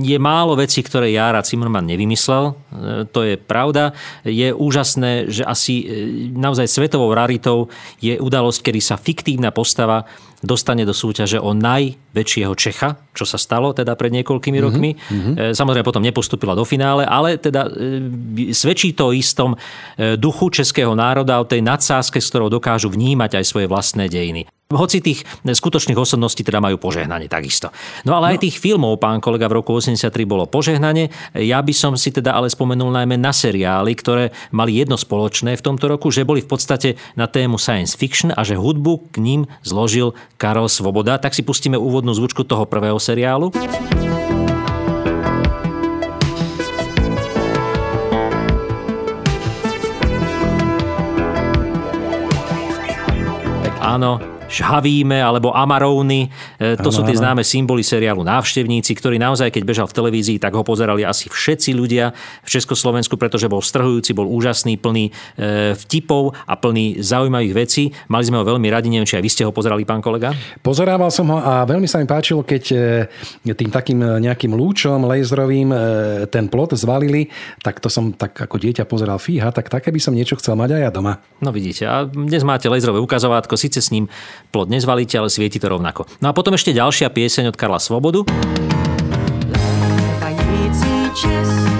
je 0.02 0.18
málo 0.18 0.58
vecí, 0.58 0.82
ktoré 0.82 1.14
Jara 1.14 1.46
Zimmerman 1.46 1.86
nevymyslel. 1.86 2.50
E, 2.50 2.54
To 3.06 3.20
je 3.22 3.38
pravda. 3.38 3.94
Je 4.26 4.50
úžasné, 4.50 5.30
že 5.30 5.46
asi 5.46 5.74
e, 5.78 5.84
naozaj 6.34 6.66
svetovou 6.66 7.14
raritou 7.14 7.70
je 8.02 8.18
udalosť, 8.18 8.58
kedy 8.66 8.80
sa 8.82 8.98
fiktívna 8.98 9.54
postava 9.54 10.02
dostane 10.42 10.82
do 10.82 10.90
súťaže 10.90 11.38
o 11.38 11.54
najväčšieho 11.54 12.50
Čecha, 12.58 12.98
čo 13.14 13.22
sa 13.22 13.38
stalo 13.38 13.70
teda 13.70 13.94
pred 13.94 14.10
niekoľkými 14.10 14.58
Mhm, 14.58 14.64
rokmi. 14.64 14.90
Mm-hmm. 14.98 15.34
Samozrejme 15.54 15.84
potom 15.86 16.02
nepostupila 16.02 16.58
do 16.58 16.66
finále, 16.66 17.04
ale 17.04 17.38
teda 17.38 17.68
e, 17.68 18.50
svedčí 18.50 18.90
to 18.90 19.10
o 19.10 19.14
istom 19.14 19.54
e, 19.54 20.16
duchu 20.16 20.48
českého 20.48 20.96
národa, 20.96 21.38
o 21.38 21.46
tej 21.46 21.62
nadsázke, 21.62 22.18
s 22.18 22.26
ktorou 22.32 22.48
dokážu 22.48 22.88
vnímať 22.88 23.38
aj 23.38 23.44
svoje 23.46 23.66
vlastné 23.68 24.08
dejiny. 24.08 24.31
Hoci 24.72 25.04
tých 25.04 25.20
skutočných 25.44 26.00
osobností 26.00 26.40
teda 26.40 26.56
majú 26.56 26.80
požehnanie 26.80 27.28
takisto. 27.28 27.68
No 28.08 28.16
ale 28.16 28.32
aj 28.32 28.48
tých 28.48 28.56
filmov, 28.56 29.04
pán 29.04 29.20
kolega, 29.20 29.44
v 29.44 29.60
roku 29.60 29.76
83 29.76 30.08
bolo 30.24 30.48
požehnanie. 30.48 31.12
Ja 31.36 31.60
by 31.60 31.76
som 31.76 31.92
si 32.00 32.08
teda 32.08 32.32
ale 32.32 32.48
spomenul 32.48 32.88
najmä 32.88 33.20
na 33.20 33.36
seriály, 33.36 33.92
ktoré 33.92 34.32
mali 34.48 34.80
jedno 34.80 34.96
spoločné 34.96 35.60
v 35.60 35.64
tomto 35.68 35.92
roku, 35.92 36.08
že 36.08 36.24
boli 36.24 36.40
v 36.40 36.48
podstate 36.48 36.96
na 37.20 37.28
tému 37.28 37.60
science 37.60 37.92
fiction 37.92 38.32
a 38.32 38.40
že 38.48 38.56
hudbu 38.56 39.12
k 39.12 39.20
ním 39.20 39.40
zložil 39.60 40.16
Karol 40.40 40.72
Svoboda. 40.72 41.20
Tak 41.20 41.36
si 41.36 41.44
pustíme 41.44 41.76
úvodnú 41.76 42.16
zvučku 42.16 42.40
toho 42.48 42.64
prvého 42.64 42.96
seriálu. 42.96 43.52
Áno, 53.92 54.16
žhavíme 54.52 55.16
alebo 55.16 55.56
amaróny. 55.56 56.28
E, 56.60 56.76
To 56.76 56.92
Áno, 56.92 56.96
sú 56.96 57.00
tie 57.08 57.16
známe 57.16 57.40
symboly 57.40 57.80
seriálu 57.80 58.20
Návštevníci, 58.20 58.92
ktorý 58.92 59.16
naozaj, 59.16 59.48
keď 59.48 59.62
bežal 59.64 59.86
v 59.88 59.96
televízii, 59.96 60.36
tak 60.36 60.52
ho 60.52 60.60
pozerali 60.60 61.02
asi 61.02 61.32
všetci 61.32 61.72
ľudia 61.72 62.12
v 62.44 62.48
Československu, 62.48 63.16
pretože 63.16 63.48
bol 63.48 63.64
strhujúci, 63.64 64.12
bol 64.12 64.28
úžasný, 64.28 64.76
plný 64.76 65.08
e, 65.08 65.12
vtipov 65.74 66.36
a 66.44 66.54
plný 66.54 67.00
zaujímavých 67.00 67.54
vecí. 67.56 67.96
Mali 68.12 68.28
sme 68.28 68.38
ho 68.38 68.44
veľmi 68.44 68.68
radi, 68.68 68.92
neviem, 68.92 69.08
či 69.08 69.16
aj 69.16 69.24
vy 69.24 69.30
ste 69.32 69.42
ho 69.48 69.52
pozerali, 69.56 69.88
pán 69.88 70.04
kolega. 70.04 70.36
Pozerával 70.60 71.08
som 71.08 71.32
ho 71.32 71.40
a 71.40 71.64
veľmi 71.64 71.88
sa 71.88 71.98
mi 71.98 72.06
páčilo, 72.06 72.44
keď 72.44 72.64
e, 73.48 73.56
tým 73.56 73.70
takým 73.72 73.98
nejakým 74.20 74.52
lúčom 74.52 75.08
laserovým 75.08 75.72
ten 76.28 76.50
plot 76.50 76.74
zvalili, 76.76 77.30
tak 77.62 77.78
to 77.78 77.86
som 77.86 78.12
tak 78.12 78.34
ako 78.34 78.58
dieťa 78.58 78.84
pozeral, 78.84 79.22
fíha, 79.22 79.54
tak 79.54 79.70
také 79.70 79.94
by 79.94 80.00
som 80.02 80.12
niečo 80.12 80.36
chcel 80.36 80.58
mať 80.58 80.76
aj 80.76 80.82
ja 80.82 80.90
doma. 80.90 81.12
No 81.38 81.54
vidíte, 81.54 81.86
a 81.86 82.04
dnes 82.04 82.42
máte 82.42 82.66
laserové 82.66 82.98
ukazovátko, 82.98 83.54
síce 83.54 83.78
s 83.78 83.88
ním 83.94 84.10
plot 84.50 84.68
nezvalíte, 84.72 85.18
ale 85.20 85.30
svieti 85.30 85.62
to 85.62 85.68
rovnako. 85.68 86.08
No 86.24 86.30
a 86.30 86.36
potom 86.36 86.56
ešte 86.56 86.74
ďalšia 86.74 87.12
pieseň 87.12 87.52
od 87.52 87.56
Karla 87.56 87.78
Svobodu. 87.78 88.26
Létající 89.52 91.10
Čestmír 91.14 91.71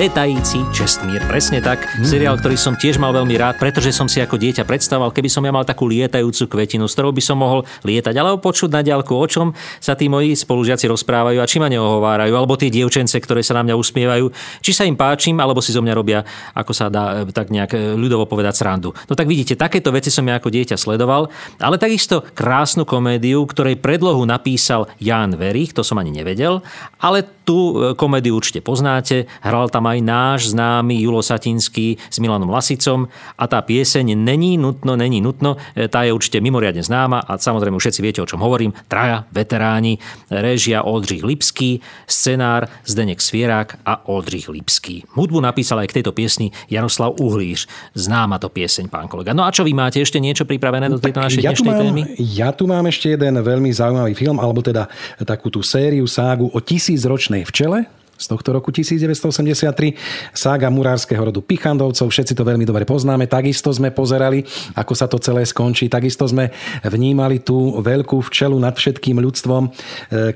Létajíci 0.00 0.64
Čestmír, 0.72 1.20
presne 1.28 1.60
tak. 1.60 1.84
Seriál, 2.00 2.40
ktorý 2.40 2.56
som 2.56 2.72
tiež 2.72 2.96
mal 2.96 3.12
veľmi 3.12 3.36
rád, 3.36 3.60
pretože 3.60 3.92
som 3.92 4.08
si 4.08 4.16
ako 4.16 4.40
dieťa 4.40 4.64
predstavoval, 4.64 5.12
keby 5.12 5.28
som 5.28 5.44
ja 5.44 5.52
mal 5.52 5.68
takú 5.68 5.84
lietajúcu 5.84 6.56
kvetinu, 6.56 6.88
s 6.88 6.96
ktorou 6.96 7.12
by 7.12 7.20
som 7.20 7.36
mohol 7.36 7.68
lietať, 7.84 8.16
alebo 8.16 8.40
počuť 8.40 8.72
na 8.72 8.80
diaľku, 8.80 9.12
o 9.12 9.26
čom 9.28 9.52
sa 9.76 9.92
tí 9.92 10.08
moji 10.08 10.32
spolužiaci 10.32 10.88
rozprávajú 10.88 11.36
a 11.36 11.44
či 11.44 11.60
ma 11.60 11.68
neohovárajú, 11.68 12.32
alebo 12.32 12.56
tie 12.56 12.72
dievčence, 12.72 13.12
ktoré 13.12 13.44
sa 13.44 13.60
na 13.60 13.68
mňa 13.68 13.76
usmievajú, 13.76 14.32
či 14.64 14.72
sa 14.72 14.88
im 14.88 14.96
páčim, 14.96 15.36
alebo 15.36 15.60
si 15.60 15.76
zo 15.76 15.84
mňa 15.84 15.92
robia, 15.92 16.24
ako 16.56 16.72
sa 16.72 16.88
dá 16.88 17.20
e, 17.20 17.28
tak 17.28 17.52
nejak 17.52 17.76
e, 17.76 17.92
ľudovo 17.92 18.24
povedať 18.24 18.56
srandu. 18.56 18.96
No 19.04 19.12
tak 19.12 19.28
vidíte, 19.28 19.52
takéto 19.52 19.92
veci 19.92 20.08
som 20.08 20.24
ja 20.24 20.40
ako 20.40 20.48
dieťa 20.48 20.80
sledoval, 20.80 21.28
ale 21.60 21.76
takisto 21.76 22.24
krásnu 22.32 22.88
komédiu, 22.88 23.44
ktorej 23.44 23.76
predlohu 23.76 24.24
napísal 24.24 24.88
Jan 24.96 25.36
Verich, 25.36 25.76
to 25.76 25.84
som 25.84 26.00
ani 26.00 26.08
nevedel, 26.08 26.64
ale 27.04 27.20
tú 27.44 27.58
e, 27.74 27.98
komédiu 27.98 28.38
určite 28.38 28.64
poznáte. 28.64 29.28
Hral 29.44 29.68
tam 29.68 29.89
aj 29.90 29.98
náš 30.00 30.40
známy 30.54 31.02
Julo 31.02 31.20
Satinský 31.20 31.98
s 31.98 32.16
Milanom 32.22 32.50
Lasicom 32.50 33.10
a 33.34 33.44
tá 33.50 33.58
pieseň 33.60 34.14
Není 34.14 34.60
nutno, 34.60 34.94
není 34.94 35.18
nutno, 35.18 35.58
e, 35.74 35.90
tá 35.90 36.06
je 36.06 36.14
určite 36.14 36.38
mimoriadne 36.38 36.84
známa 36.84 37.24
a 37.26 37.34
samozrejme 37.34 37.76
všetci 37.76 38.00
viete, 38.04 38.20
o 38.22 38.28
čom 38.28 38.38
hovorím. 38.38 38.70
Traja 38.86 39.26
veteráni, 39.34 39.98
režia 40.30 40.86
Oldřich 40.86 41.24
Lipský, 41.26 41.80
scenár 42.06 42.68
Zdenek 42.86 43.18
Svierák 43.18 43.82
a 43.82 44.06
Oldřich 44.06 44.48
Lipský. 44.48 45.04
Hudbu 45.16 45.40
napísal 45.40 45.82
aj 45.82 45.88
k 45.90 45.96
tejto 46.00 46.12
piesni 46.14 46.52
Jaroslav 46.70 47.18
Uhlíř. 47.18 47.66
Známa 47.96 48.38
to 48.38 48.52
pieseň, 48.52 48.86
pán 48.92 49.10
kolega. 49.10 49.34
No 49.34 49.42
a 49.42 49.50
čo 49.50 49.66
vy 49.66 49.74
máte 49.74 49.98
ešte 49.98 50.22
niečo 50.22 50.46
pripravené 50.46 50.86
do 50.86 51.02
tejto 51.02 51.20
našej 51.20 51.42
ja, 51.42 51.50
dnešnej 51.50 51.72
mám, 51.72 51.82
témy? 51.82 52.00
ja 52.18 52.50
tu 52.54 52.64
mám 52.70 52.84
ešte 52.86 53.16
jeden 53.18 53.34
veľmi 53.40 53.70
zaujímavý 53.72 54.14
film, 54.14 54.38
alebo 54.38 54.60
teda 54.60 54.86
takú 55.24 55.48
tú 55.48 55.64
sériu, 55.64 56.06
ságu 56.06 56.48
o 56.50 56.58
tisícročnej 56.58 57.46
včele 57.48 57.99
z 58.20 58.26
tohto 58.28 58.52
roku 58.52 58.68
1983. 58.68 59.96
Sága 60.36 60.68
murárskeho 60.68 61.24
rodu 61.24 61.40
Pichandovcov, 61.40 62.12
všetci 62.12 62.36
to 62.36 62.44
veľmi 62.44 62.68
dobre 62.68 62.84
poznáme. 62.84 63.24
Takisto 63.24 63.72
sme 63.72 63.88
pozerali, 63.88 64.44
ako 64.76 64.92
sa 64.92 65.08
to 65.08 65.16
celé 65.16 65.48
skončí. 65.48 65.88
Takisto 65.88 66.28
sme 66.28 66.52
vnímali 66.84 67.40
tú 67.40 67.80
veľkú 67.80 68.20
včelu 68.28 68.60
nad 68.60 68.76
všetkým 68.76 69.16
ľudstvom, 69.24 69.62
e, 69.64 69.70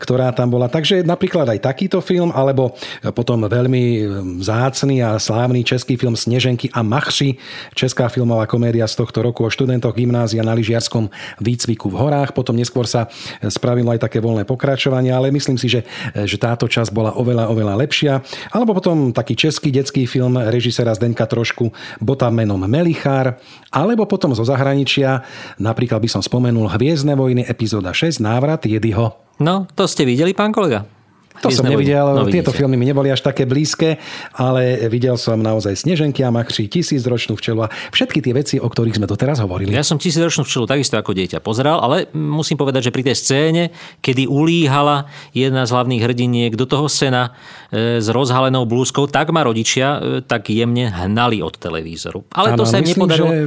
ktorá 0.00 0.32
tam 0.32 0.48
bola. 0.48 0.72
Takže 0.72 1.04
napríklad 1.04 1.52
aj 1.52 1.60
takýto 1.60 2.00
film, 2.00 2.32
alebo 2.32 2.72
potom 3.12 3.44
veľmi 3.44 3.84
e, 3.84 4.00
zácný 4.40 5.04
a 5.04 5.20
slávny 5.20 5.60
český 5.60 6.00
film 6.00 6.16
Sneženky 6.16 6.72
a 6.72 6.80
Machři, 6.80 7.36
česká 7.76 8.08
filmová 8.08 8.48
komédia 8.48 8.88
z 8.88 8.96
tohto 8.96 9.20
roku 9.20 9.44
o 9.44 9.52
študentoch 9.52 9.92
gymnázia 9.92 10.40
na 10.40 10.56
lyžiarskom 10.56 11.12
výcviku 11.44 11.92
v 11.92 12.00
horách. 12.00 12.32
Potom 12.32 12.56
neskôr 12.56 12.88
sa 12.88 13.12
spravilo 13.52 13.92
aj 13.92 14.08
také 14.08 14.24
voľné 14.24 14.48
pokračovanie, 14.48 15.12
ale 15.12 15.28
myslím 15.34 15.60
si, 15.60 15.68
že, 15.68 15.84
že 16.14 16.40
táto 16.40 16.64
časť 16.64 16.88
bola 16.88 17.12
oveľa, 17.12 17.52
oveľa 17.52 17.73
lepšia. 17.74 18.22
Alebo 18.54 18.74
potom 18.74 19.10
taký 19.12 19.36
český 19.36 19.70
detský 19.74 20.06
film 20.06 20.38
režisera 20.38 20.94
Zdenka 20.94 21.26
Trošku 21.26 21.70
Bota 22.00 22.30
menom 22.32 22.62
Melichár. 22.64 23.38
Alebo 23.70 24.06
potom 24.06 24.32
zo 24.32 24.46
zahraničia, 24.46 25.22
napríklad 25.60 26.00
by 26.00 26.08
som 26.10 26.22
spomenul 26.22 26.70
Hviezdne 26.70 27.14
vojny 27.18 27.46
epizóda 27.46 27.92
6 27.92 28.22
Návrat 28.22 28.64
Jedyho. 28.66 29.14
No, 29.42 29.66
to 29.74 29.90
ste 29.90 30.06
videli, 30.06 30.30
pán 30.30 30.54
kolega? 30.54 30.86
To 31.42 31.50
som 31.50 31.66
nevidel, 31.66 32.06
No, 32.14 32.30
tieto 32.30 32.54
filmy 32.54 32.78
mi 32.78 32.86
neboli 32.86 33.10
až 33.10 33.20
také 33.20 33.42
blízke, 33.42 33.98
ale 34.32 34.86
videl 34.86 35.18
som 35.18 35.34
naozaj 35.36 35.74
Sneženky 35.76 36.22
a 36.22 36.30
Machři, 36.30 36.70
tisícročnú 36.70 37.34
včelu 37.34 37.66
a 37.66 37.68
všetky 37.90 38.22
tie 38.22 38.32
veci, 38.32 38.56
o 38.62 38.68
ktorých 38.70 38.96
sme 38.96 39.06
doteraz 39.10 39.42
hovorili. 39.42 39.74
Ja 39.74 39.82
som 39.82 39.98
tisícročnú 39.98 40.46
včelu 40.46 40.64
takisto 40.70 40.94
ako 40.94 41.10
dieťa 41.10 41.42
pozeral, 41.42 41.82
ale 41.82 42.06
musím 42.14 42.54
povedať, 42.54 42.88
že 42.88 42.94
pri 42.94 43.02
tej 43.10 43.16
scéne, 43.18 43.62
kedy 43.98 44.30
ulíhala 44.30 45.10
jedna 45.34 45.66
z 45.66 45.74
hlavných 45.74 46.02
hrdiniek 46.02 46.52
do 46.54 46.64
toho 46.64 46.86
sena 46.86 47.34
e, 47.68 47.98
s 47.98 48.06
rozhalenou 48.06 48.62
blúzkou, 48.64 49.10
tak 49.10 49.34
ma 49.34 49.42
rodičia 49.42 49.98
e, 49.98 49.98
tak 50.22 50.48
jemne 50.48 50.86
hnali 50.86 51.42
od 51.42 51.58
televízoru. 51.58 52.22
Ale 52.30 52.54
to 52.54 52.62
Áno, 52.62 52.70
sa 52.70 52.78
im 52.78 52.86
myslím, 52.86 53.10
nepodarilo. 53.10 53.26
Že, 53.26 53.38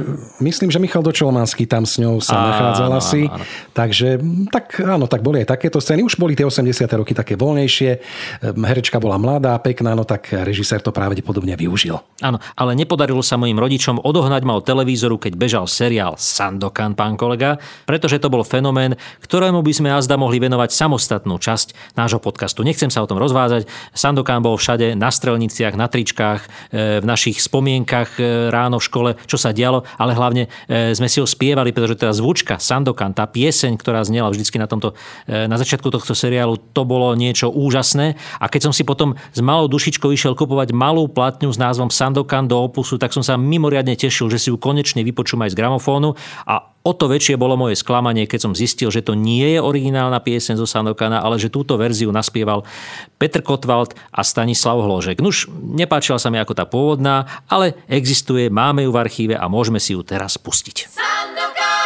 myslím, 0.44 0.68
že 0.68 0.78
Michal 0.78 1.02
Dočolmanský 1.02 1.64
tam 1.64 1.88
s 1.88 1.96
ňou 1.96 2.20
sa 2.20 2.36
Áno, 2.36 2.46
nachádzal 2.52 2.90
asi. 2.94 3.20
áno. 3.26 3.44
Takže 3.72 4.08
tak 4.52 4.76
áno, 4.82 5.08
tak 5.08 5.24
boli 5.24 5.40
aj 5.42 5.56
takéto 5.56 5.80
scény. 5.80 6.04
Už 6.04 6.18
boli 6.18 6.36
tie 6.36 6.44
80. 6.44 6.68
roky 6.94 7.16
také 7.16 7.32
voľnejšie. 7.32 7.77
Ehm, 7.86 8.64
Herečka 8.64 8.98
bola 8.98 9.20
mladá, 9.20 9.54
pekná, 9.62 9.94
no 9.94 10.02
tak 10.02 10.32
režisér 10.32 10.82
to 10.82 10.90
pravdepodobne 10.90 11.54
využil. 11.54 12.02
Áno, 12.18 12.42
ale 12.58 12.74
nepodarilo 12.74 13.22
sa 13.22 13.38
mojim 13.38 13.60
rodičom 13.60 14.02
odohnať 14.02 14.42
ma 14.42 14.58
od 14.58 14.66
televízoru, 14.66 15.20
keď 15.22 15.32
bežal 15.38 15.64
seriál 15.70 16.18
Sandokan, 16.18 16.98
pán 16.98 17.14
kolega, 17.14 17.62
pretože 17.86 18.18
to 18.18 18.26
bol 18.32 18.42
fenomén, 18.42 18.98
ktorému 19.22 19.62
by 19.62 19.72
sme 19.74 19.88
azda 19.94 20.18
mohli 20.18 20.42
venovať 20.42 20.74
samostatnú 20.74 21.38
časť 21.38 21.94
nášho 21.94 22.18
podcastu. 22.18 22.66
Nechcem 22.66 22.90
sa 22.90 23.04
o 23.04 23.08
tom 23.10 23.22
rozvázať. 23.22 23.68
Sandokan 23.94 24.42
bol 24.42 24.58
všade 24.58 24.98
na 24.98 25.12
strelniciach, 25.12 25.74
na 25.78 25.86
tričkách, 25.86 26.40
e, 26.72 27.02
v 27.02 27.06
našich 27.06 27.38
spomienkach 27.38 28.18
e, 28.18 28.50
ráno 28.50 28.82
v 28.82 28.86
škole, 28.86 29.10
čo 29.26 29.36
sa 29.38 29.54
dialo, 29.54 29.86
ale 29.98 30.14
hlavne 30.14 30.50
e, 30.66 30.94
sme 30.94 31.06
si 31.06 31.22
ho 31.22 31.26
spievali, 31.26 31.70
pretože 31.70 32.00
tá 32.00 32.10
zvučka 32.10 32.56
Sandokan, 32.58 33.14
tá 33.14 33.28
pieseň, 33.28 33.78
ktorá 33.78 34.02
znela 34.02 34.30
vždycky 34.32 34.56
na, 34.58 34.66
tomto, 34.66 34.94
na 35.28 35.56
začiatku 35.58 35.90
tohto 35.92 36.14
seriálu, 36.16 36.58
to 36.72 36.82
bolo 36.82 37.12
niečo 37.14 37.50
úžasné. 37.68 38.16
A 38.40 38.48
keď 38.48 38.68
som 38.68 38.72
si 38.72 38.82
potom 38.88 39.12
s 39.14 39.40
malou 39.44 39.68
dušičkou 39.68 40.08
išiel 40.08 40.32
kupovať 40.32 40.72
malú 40.72 41.04
platňu 41.06 41.52
s 41.52 41.60
názvom 41.60 41.92
Sandokan 41.92 42.48
do 42.48 42.56
opusu, 42.56 42.96
tak 42.96 43.12
som 43.12 43.20
sa 43.20 43.36
mimoriadne 43.36 43.92
tešil, 43.92 44.32
že 44.32 44.40
si 44.40 44.48
ju 44.48 44.56
konečne 44.56 45.04
vypočujem 45.04 45.44
aj 45.44 45.52
z 45.52 45.58
gramofónu 45.60 46.16
a 46.48 46.72
o 46.88 46.92
to 46.96 47.04
väčšie 47.10 47.36
bolo 47.36 47.60
moje 47.60 47.76
sklamanie, 47.76 48.24
keď 48.24 48.48
som 48.48 48.52
zistil, 48.56 48.88
že 48.88 49.04
to 49.04 49.12
nie 49.12 49.56
je 49.56 49.60
originálna 49.60 50.24
pieseň 50.24 50.56
zo 50.56 50.64
Sandokana, 50.64 51.20
ale 51.20 51.36
že 51.36 51.52
túto 51.52 51.76
verziu 51.76 52.08
naspieval 52.08 52.64
Petr 53.20 53.44
Kotwald 53.44 53.92
a 54.08 54.24
Stanislav 54.24 54.80
Hložek. 54.80 55.20
Nuž, 55.20 55.52
nepáčila 55.52 56.16
sa 56.16 56.32
mi 56.32 56.40
ako 56.40 56.56
tá 56.56 56.64
pôvodná, 56.64 57.28
ale 57.44 57.76
existuje, 57.92 58.48
máme 58.48 58.88
ju 58.88 58.90
v 58.94 59.00
archíve 59.04 59.34
a 59.36 59.44
môžeme 59.52 59.76
si 59.76 59.92
ju 59.92 60.00
teraz 60.00 60.40
pustiť. 60.40 60.88
Sandokan, 60.88 61.77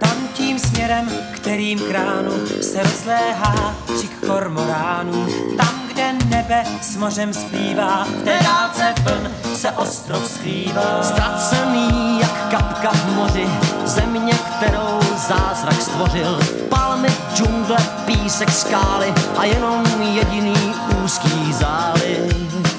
Tam 0.00 0.28
tím 0.34 0.58
směrem, 0.58 1.10
kterým 1.34 1.78
kránu 1.78 2.46
se 2.60 2.82
rozléhá 2.82 3.74
křik 3.86 4.26
kormoránů. 4.26 5.26
Tam, 5.56 5.88
kde 5.92 6.12
nebe 6.12 6.64
s 6.82 6.96
mořem 6.96 7.32
splývá, 7.32 8.04
v 8.04 8.22
té 8.22 8.38
dálce 8.44 8.94
vln 9.02 9.30
se 9.54 9.70
ostrov 9.70 10.30
skrývá. 10.30 11.02
Ztracený 11.02 12.20
jak 12.20 12.50
kapka 12.50 12.90
v 12.90 13.14
moři, 13.14 13.46
země, 13.84 14.32
kterou 14.32 15.00
zázrak 15.28 15.82
stvořil. 15.82 16.40
Palmy, 16.68 17.08
džungle, 17.34 17.76
písek, 18.06 18.50
skály 18.50 19.14
a 19.36 19.44
jenom 19.44 19.84
jediný 20.14 20.74
úzký 21.04 21.52
záliv. 21.52 22.69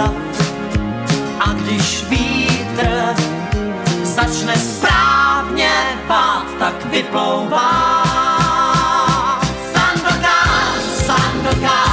Přístav 0.00 0.14
a 1.40 1.52
když 1.52 2.04
vítr 2.08 3.14
začne 4.02 4.56
správně 4.56 5.70
pát, 6.08 6.44
tak 6.58 6.86
vyplouvá. 6.86 8.04
Sandokan, 9.72 10.80
Sandokan, 11.06 11.89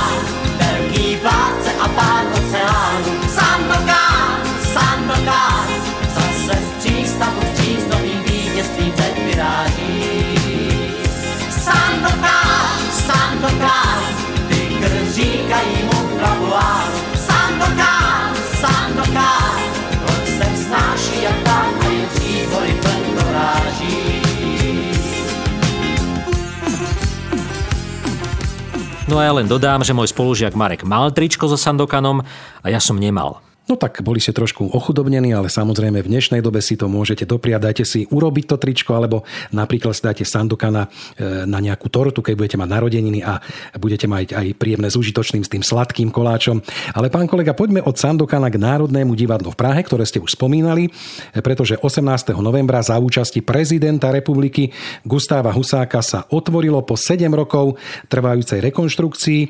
No 29.08 29.16
a 29.16 29.24
ja 29.24 29.32
len 29.32 29.48
dodám, 29.48 29.88
že 29.88 29.96
môj 29.96 30.12
spolužiak 30.12 30.52
Marek 30.52 30.84
mal 30.84 31.16
tričko 31.16 31.48
so 31.48 31.56
Sandokanom 31.56 32.28
a 32.60 32.68
ja 32.68 32.84
som 32.84 33.00
nemal. 33.00 33.40
No 33.68 33.76
tak 33.76 34.00
boli 34.00 34.24
ste 34.24 34.32
trošku 34.32 34.72
ochudobnení, 34.72 35.36
ale 35.36 35.52
samozrejme 35.52 36.00
v 36.00 36.08
dnešnej 36.08 36.40
dobe 36.40 36.64
si 36.64 36.80
to 36.80 36.88
môžete 36.88 37.28
dopriať. 37.28 37.60
Dajte 37.60 37.84
si 37.84 38.08
urobiť 38.08 38.46
to 38.48 38.56
tričko, 38.56 38.96
alebo 38.96 39.28
napríklad 39.52 39.92
si 39.92 40.08
dajte 40.08 40.24
sandokana 40.24 40.88
e, 40.88 41.44
na 41.44 41.60
nejakú 41.60 41.92
tortu, 41.92 42.24
keď 42.24 42.34
budete 42.40 42.56
mať 42.56 42.70
narodeniny 42.72 43.20
a 43.28 43.44
budete 43.76 44.08
mať 44.08 44.40
aj 44.40 44.48
príjemné 44.56 44.88
s 44.88 44.96
užitočným 44.96 45.44
s 45.44 45.52
tým 45.52 45.68
sladkým 45.68 46.16
koláčom. 46.16 46.64
Ale 46.96 47.12
pán 47.12 47.28
kolega, 47.28 47.52
poďme 47.52 47.84
od 47.84 48.00
Sandokana 48.00 48.48
k 48.48 48.56
Národnému 48.56 49.12
divadlu 49.20 49.52
v 49.52 49.60
Prahe, 49.60 49.84
ktoré 49.84 50.08
ste 50.08 50.24
už 50.24 50.40
spomínali, 50.40 50.88
e, 51.36 51.44
pretože 51.44 51.76
18. 51.76 52.40
novembra 52.40 52.80
za 52.80 52.96
účasti 52.96 53.44
prezidenta 53.44 54.16
republiky 54.16 54.72
Gustáva 55.04 55.52
Husáka 55.52 56.00
sa 56.00 56.24
otvorilo 56.32 56.88
po 56.88 56.96
7 56.96 57.28
rokov 57.36 57.76
trvajúcej 58.08 58.64
rekonštrukcii. 58.64 59.42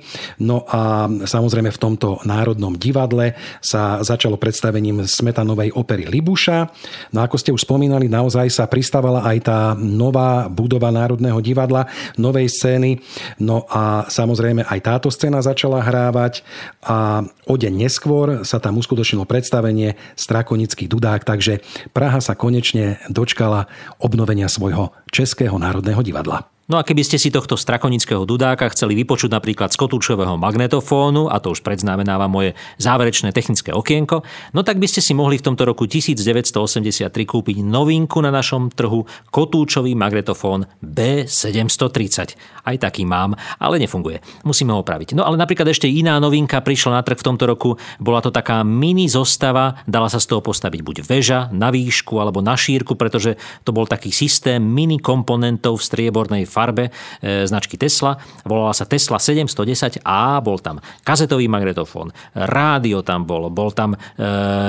No 0.41 0.65
a 0.65 1.06
samozrejme 1.06 1.69
v 1.69 1.82
tomto 1.86 2.25
Národnom 2.25 2.73
divadle 2.73 3.38
sa 3.62 4.07
začalo 4.08 4.39
predstavením 4.39 5.04
smetanovej 5.04 5.76
opery 5.76 6.08
Libuša. 6.08 6.72
No 7.12 7.20
ako 7.20 7.36
ste 7.36 7.52
už 7.52 7.67
spomínali, 7.67 8.08
naozaj 8.08 8.48
sa 8.48 8.63
pristávala 8.65 9.28
aj 9.28 9.38
tá 9.43 9.60
nová 9.76 10.48
budova 10.48 10.88
Národného 10.89 11.43
divadla, 11.43 11.91
novej 12.15 12.48
scény. 12.48 13.04
No 13.43 13.67
a 13.67 14.08
samozrejme 14.08 14.63
aj 14.63 14.80
táto 14.80 15.12
scéna 15.12 15.43
začala 15.43 15.84
hrávať 15.84 16.41
a 16.82 17.28
o 17.46 17.56
deň 17.60 17.74
neskôr 17.76 18.48
sa 18.48 18.63
tam 18.63 18.80
uskutočnilo 18.80 19.28
predstavenie 19.28 20.00
Strakonický 20.15 20.88
dudák, 20.88 21.28
takže 21.28 21.60
Praha 21.91 22.24
sa 22.24 22.34
konečne 22.34 23.04
dočkala 23.12 23.67
obnovenia 24.00 24.48
svojho 24.48 24.96
Českého 25.12 25.60
národného 25.60 26.00
divadla. 26.02 26.57
No 26.67 26.75
a 26.75 26.84
keby 26.84 26.99
ste 26.99 27.15
si 27.15 27.32
tohto 27.32 27.56
strakonického 27.56 28.27
dudáka 28.27 28.67
chceli 28.75 28.91
vypočuť 28.99 29.32
napríklad 29.32 29.71
z 29.71 29.80
kotúčového 29.80 30.36
magnetofónu, 30.36 31.32
a 31.32 31.39
to 31.39 31.56
už 31.56 31.63
predznamenáva 31.63 32.27
moje 32.27 32.60
záverečné 32.75 33.32
technické 33.32 33.71
okienko, 33.71 34.27
no 34.51 34.67
tak 34.67 34.75
by 34.75 34.84
ste 34.84 34.99
si 34.99 35.15
mohli 35.15 35.39
v 35.39 35.47
tomto 35.47 35.63
roku 35.63 35.88
1983 35.88 37.08
kúpiť 37.08 37.63
novinku 37.63 38.19
na 38.19 38.36
našom 38.36 38.67
trhu 38.67 39.08
kotúčový 39.32 39.95
magnetofón 39.95 40.67
B730. 40.84 42.36
Aj 42.67 42.75
taký 42.75 43.08
mám, 43.08 43.39
ale 43.63 43.80
nefunguje. 43.80 44.19
Musíme 44.43 44.75
ho 44.75 44.84
opraviť. 44.84 45.15
No 45.15 45.23
ale 45.23 45.39
napríklad 45.39 45.71
ešte 45.71 45.88
iná 45.88 46.19
novinka 46.19 46.60
prišla 46.60 46.99
na 46.99 47.01
trh 47.08 47.15
v 47.15 47.27
tomto 47.32 47.47
roku. 47.47 47.80
Bola 47.95 48.19
to 48.19 48.27
taká 48.27 48.67
mini 48.67 49.08
zostava, 49.08 49.88
dala 49.88 50.12
sa 50.12 50.19
z 50.19 50.36
toho 50.36 50.43
postaviť 50.43 50.84
buď 50.84 50.97
väža 51.08 51.39
na 51.56 51.71
výšku 51.71 52.19
alebo 52.19 52.43
na 52.43 52.60
šírku, 52.60 52.99
pretože 52.99 53.39
to 53.63 53.71
bol 53.71 53.88
taký 53.88 54.12
systém 54.12 54.60
mini 54.60 54.99
komponentov 54.99 55.80
v 55.80 55.88
striebornej 55.88 56.57
farbe 56.58 56.89
e, 56.89 57.46
značky 57.46 57.78
Tesla. 57.78 58.17
Volala 58.41 58.74
sa 58.74 58.89
Tesla 58.89 59.22
710A, 59.22 60.41
bol 60.41 60.58
tam 60.58 60.82
kazetový 61.06 61.46
magnetofón, 61.46 62.10
rádio 62.34 63.06
tam 63.06 63.30
bol, 63.30 63.54
bol 63.54 63.70
tam 63.70 63.93
e, 63.93 63.98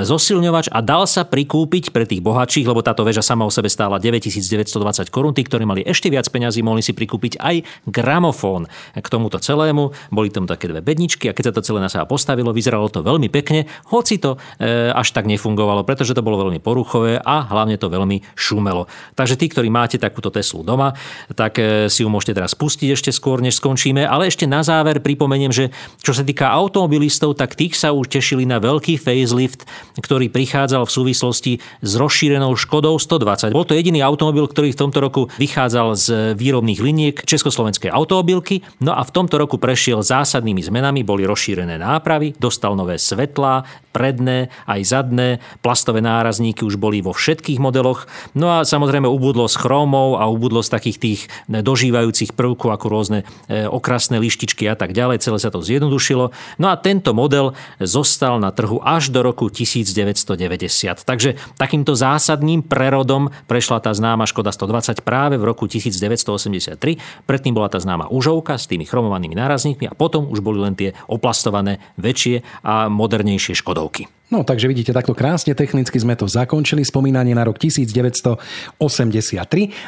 zosilňovač 0.04 0.68
a 0.68 0.84
dal 0.84 1.08
sa 1.08 1.24
prikúpiť 1.24 1.96
pre 1.96 2.04
tých 2.04 2.20
bohatších, 2.20 2.68
lebo 2.68 2.84
táto 2.84 3.08
väža 3.08 3.24
sama 3.24 3.48
o 3.48 3.52
sebe 3.52 3.72
stála 3.72 3.96
9920 3.96 5.08
korún. 5.08 5.32
Tí, 5.32 5.48
ktorí 5.48 5.64
mali 5.64 5.80
ešte 5.88 6.12
viac 6.12 6.28
peňazí, 6.28 6.60
mohli 6.60 6.84
si 6.84 6.92
prikúpiť 6.92 7.40
aj 7.40 7.64
gramofón 7.88 8.68
k 8.92 9.06
tomuto 9.06 9.40
celému. 9.40 9.96
Boli 10.12 10.28
tam 10.28 10.44
také 10.44 10.68
dve 10.68 10.84
bedničky 10.84 11.30
a 11.30 11.36
keď 11.36 11.50
sa 11.50 11.54
to 11.56 11.62
celé 11.64 11.78
na 11.80 11.88
seba 11.88 12.04
postavilo, 12.04 12.50
vyzeralo 12.50 12.90
to 12.90 13.00
veľmi 13.00 13.30
pekne, 13.30 13.70
hoci 13.94 14.18
to 14.18 14.36
e, 14.58 14.90
až 14.90 15.14
tak 15.14 15.30
nefungovalo, 15.30 15.86
pretože 15.86 16.12
to 16.12 16.26
bolo 16.26 16.42
veľmi 16.42 16.58
poruchové 16.58 17.22
a 17.22 17.46
hlavne 17.46 17.78
to 17.78 17.86
veľmi 17.86 18.26
šumelo. 18.34 18.90
Takže 19.14 19.38
tí, 19.38 19.46
ktorí 19.46 19.70
máte 19.70 19.96
takúto 19.96 20.34
Teslu 20.34 20.66
doma, 20.66 20.98
tak 21.38 21.62
e, 21.62 21.77
si 21.86 22.02
ju 22.02 22.10
môžete 22.10 22.42
teraz 22.42 22.58
pustiť 22.58 22.98
ešte 22.98 23.14
skôr, 23.14 23.38
než 23.38 23.62
skončíme. 23.62 24.02
Ale 24.02 24.26
ešte 24.26 24.50
na 24.50 24.66
záver 24.66 24.98
pripomeniem, 24.98 25.54
že 25.54 25.70
čo 26.02 26.10
sa 26.10 26.26
týka 26.26 26.50
automobilistov, 26.50 27.38
tak 27.38 27.54
tých 27.54 27.78
sa 27.78 27.94
už 27.94 28.10
tešili 28.10 28.42
na 28.42 28.58
veľký 28.58 28.98
facelift, 28.98 29.62
ktorý 30.02 30.26
prichádzal 30.34 30.82
v 30.82 30.94
súvislosti 30.94 31.52
s 31.62 31.92
rozšírenou 31.94 32.58
Škodou 32.58 32.98
120. 32.98 33.54
Bol 33.54 33.68
to 33.68 33.78
jediný 33.78 34.02
automobil, 34.02 34.50
ktorý 34.50 34.74
v 34.74 34.80
tomto 34.82 34.98
roku 34.98 35.22
vychádzal 35.38 35.88
z 35.94 36.06
výrobných 36.34 36.80
liniek 36.82 37.16
Československej 37.22 37.94
automobilky. 37.94 38.66
No 38.82 38.98
a 38.98 39.06
v 39.06 39.14
tomto 39.14 39.38
roku 39.38 39.60
prešiel 39.60 40.02
zásadnými 40.02 40.64
zmenami, 40.64 41.06
boli 41.06 41.28
rozšírené 41.28 41.78
nápravy, 41.78 42.34
dostal 42.40 42.74
nové 42.74 42.96
svetlá, 42.96 43.68
predné 43.92 44.48
aj 44.70 44.80
zadné, 44.86 45.28
plastové 45.60 45.98
nárazníky 45.98 46.62
už 46.62 46.78
boli 46.78 47.02
vo 47.02 47.10
všetkých 47.10 47.58
modeloch. 47.58 48.06
No 48.38 48.54
a 48.54 48.62
samozrejme 48.62 49.10
ubudlo 49.10 49.50
z 49.50 49.58
chromov 49.58 50.22
a 50.22 50.30
ubudlo 50.30 50.62
z 50.62 50.70
takých 50.70 50.98
tých 51.02 51.20
dožívajúcich 51.68 52.32
prvkov 52.32 52.72
ako 52.72 52.86
rôzne 52.88 53.18
e, 53.44 53.68
okrasné 53.68 54.16
lištičky 54.16 54.64
a 54.64 54.72
tak 54.72 54.96
ďalej. 54.96 55.20
Celé 55.20 55.36
sa 55.36 55.52
to 55.52 55.60
zjednodušilo. 55.60 56.32
No 56.56 56.66
a 56.72 56.80
tento 56.80 57.12
model 57.12 57.52
zostal 57.76 58.40
na 58.40 58.48
trhu 58.48 58.80
až 58.80 59.12
do 59.12 59.20
roku 59.20 59.52
1990. 59.52 61.04
Takže 61.04 61.36
takýmto 61.60 61.92
zásadným 61.92 62.64
prerodom 62.64 63.28
prešla 63.44 63.84
tá 63.84 63.92
známa 63.92 64.24
Škoda 64.24 64.48
120 64.48 65.04
práve 65.04 65.36
v 65.36 65.44
roku 65.44 65.68
1983. 65.68 66.80
Predtým 67.28 67.52
bola 67.52 67.68
tá 67.68 67.76
známa 67.76 68.08
užovka 68.08 68.56
s 68.56 68.64
tými 68.64 68.88
chromovanými 68.88 69.36
nárazníkmi 69.36 69.92
a 69.92 69.94
potom 69.94 70.24
už 70.32 70.40
boli 70.40 70.64
len 70.64 70.72
tie 70.72 70.96
oplastované 71.04 71.78
väčšie 72.00 72.64
a 72.64 72.88
modernejšie 72.88 73.52
Škodovky. 73.52 74.17
No, 74.28 74.44
takže 74.44 74.68
vidíte, 74.68 74.92
takto 74.92 75.16
krásne 75.16 75.56
technicky 75.56 75.96
sme 75.96 76.12
to 76.12 76.28
zakončili, 76.28 76.84
spomínanie 76.84 77.32
na 77.32 77.48
rok 77.48 77.56
1983. 77.56 78.76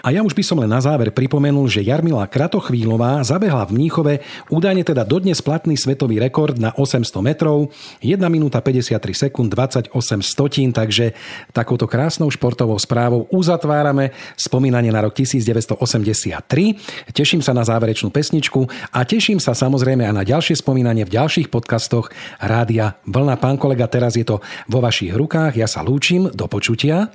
A 0.01 0.09
ja 0.17 0.25
už 0.25 0.33
by 0.33 0.41
som 0.41 0.57
len 0.65 0.73
na 0.73 0.81
záver 0.81 1.13
pripomenul, 1.13 1.69
že 1.69 1.85
Jarmila 1.85 2.25
Kratochvílová 2.25 3.21
zabehla 3.21 3.69
v 3.69 3.77
Mníchove 3.77 4.25
údajne 4.49 4.81
teda 4.81 5.05
dodnes 5.05 5.45
platný 5.45 5.77
svetový 5.77 6.17
rekord 6.17 6.57
na 6.57 6.73
800 6.73 7.21
metrov, 7.21 7.69
1 8.01 8.17
minúta 8.33 8.65
53 8.65 9.29
sekúnd 9.29 9.53
28 9.53 9.93
stotín, 10.25 10.73
takže 10.73 11.13
takouto 11.53 11.85
krásnou 11.85 12.33
športovou 12.33 12.81
správou 12.81 13.29
uzatvárame 13.29 14.17
spomínanie 14.41 14.89
na 14.89 15.05
rok 15.05 15.21
1983. 15.21 17.13
Teším 17.13 17.45
sa 17.45 17.53
na 17.53 17.69
záverečnú 17.69 18.09
pesničku 18.09 18.65
a 18.89 19.05
teším 19.05 19.37
sa 19.37 19.53
samozrejme 19.53 20.09
aj 20.09 20.15
na 20.17 20.25
ďalšie 20.25 20.57
spomínanie 20.57 21.05
v 21.05 21.13
ďalších 21.13 21.53
podcastoch 21.53 22.09
Rádia 22.41 22.97
Vlna. 23.05 23.37
Pán 23.37 23.61
kolega, 23.61 23.85
teraz 23.85 24.17
je 24.17 24.30
vo 24.71 24.79
vašich 24.79 25.11
rukách. 25.11 25.59
Ja 25.59 25.67
sa 25.67 25.83
lúčim. 25.83 26.31
Do 26.31 26.47
počutia. 26.47 27.11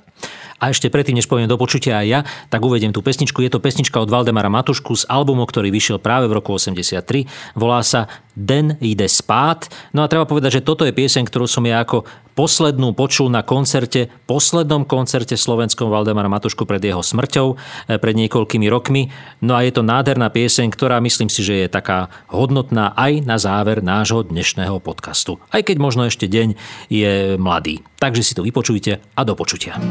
A 0.56 0.72
ešte 0.72 0.88
predtým, 0.88 1.20
než 1.20 1.28
poviem 1.28 1.48
do 1.48 1.60
počutia 1.60 2.00
aj 2.00 2.06
ja, 2.08 2.20
tak 2.48 2.64
uvediem 2.64 2.88
tú 2.88 3.04
pesničku. 3.04 3.44
Je 3.44 3.52
to 3.52 3.60
pesnička 3.60 4.00
od 4.00 4.08
Valdemara 4.08 4.48
Matušku 4.48 4.96
z 4.96 5.04
albumu, 5.04 5.44
ktorý 5.44 5.68
vyšiel 5.68 6.00
práve 6.00 6.32
v 6.32 6.40
roku 6.40 6.56
83. 6.56 7.28
Volá 7.52 7.84
sa 7.84 8.08
Den 8.36 8.76
ide 8.84 9.08
spát. 9.08 9.68
No 9.92 10.04
a 10.04 10.08
treba 10.08 10.28
povedať, 10.28 10.60
že 10.60 10.66
toto 10.66 10.84
je 10.84 10.96
pieseň, 10.96 11.24
ktorú 11.28 11.48
som 11.48 11.64
ja 11.64 11.80
ako 11.80 12.08
poslednú 12.36 12.92
počul 12.92 13.32
na 13.32 13.40
koncerte, 13.40 14.12
poslednom 14.28 14.84
koncerte 14.84 15.40
slovenskom 15.40 15.88
Valdemara 15.88 16.28
Matušku 16.28 16.68
pred 16.68 16.84
jeho 16.84 17.00
smrťou, 17.00 17.56
eh, 17.56 17.96
pred 17.96 18.12
niekoľkými 18.16 18.68
rokmi. 18.68 19.08
No 19.40 19.56
a 19.56 19.64
je 19.64 19.72
to 19.72 19.80
nádherná 19.80 20.28
pieseň, 20.28 20.68
ktorá 20.68 21.00
myslím 21.00 21.32
si, 21.32 21.40
že 21.40 21.64
je 21.64 21.68
taká 21.72 22.12
hodnotná 22.28 22.92
aj 22.92 23.24
na 23.24 23.40
záver 23.40 23.80
nášho 23.80 24.20
dnešného 24.20 24.80
podcastu. 24.84 25.40
Aj 25.48 25.64
keď 25.64 25.80
možno 25.80 26.04
ešte 26.04 26.28
deň 26.28 26.60
je 26.92 27.40
mladý. 27.40 27.80
Takže 28.06 28.22
si 28.22 28.38
to 28.38 28.46
vypočujte 28.46 29.02
a 29.02 29.20
do 29.26 29.34
počutia. 29.34 29.82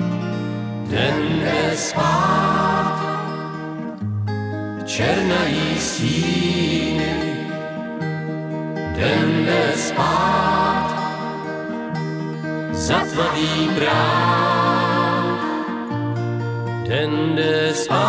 Den 0.87 1.43
jde 1.43 1.75
spát, 1.75 2.95
černají 4.87 5.75
stíny. 5.75 7.11
Den 8.95 9.45
jde 9.45 9.71
spát, 9.75 10.95
zatmavý 12.71 13.69
prách. 13.75 15.43
Den 16.87 17.35
jde 17.35 17.71
spát, 17.75 17.99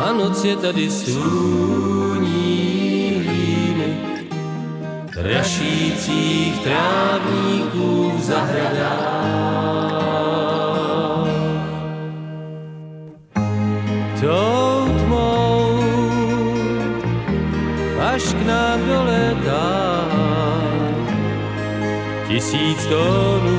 a 0.00 0.12
noc 0.16 0.44
je 0.44 0.56
tady 0.56 0.90
sluní 0.90 2.23
prašících 5.24 6.60
trávníků 6.60 8.12
v 8.16 8.20
zahradách. 8.20 9.64
tou 14.20 14.88
tmou, 15.04 15.80
až 18.12 18.22
k 18.34 18.46
nám 18.46 18.80
doletá 18.86 20.04
tisíc 22.28 22.86
tónů 22.86 23.53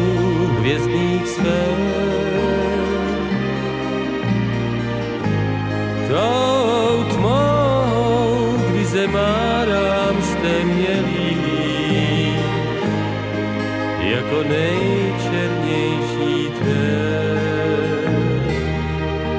to 14.36 14.44
nejčernější 14.44 16.52
ten. 16.60 18.06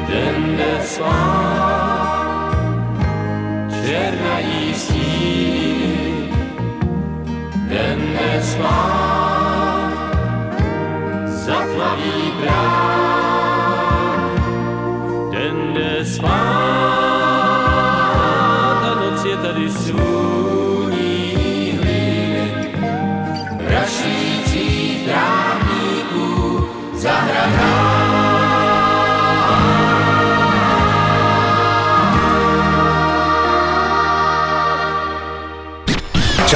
Den 0.08 0.56
nesmá, 0.56 1.26
černají 3.84 4.74
stíny, 4.74 6.30
den 7.68 8.00
nesmá, 8.14 9.05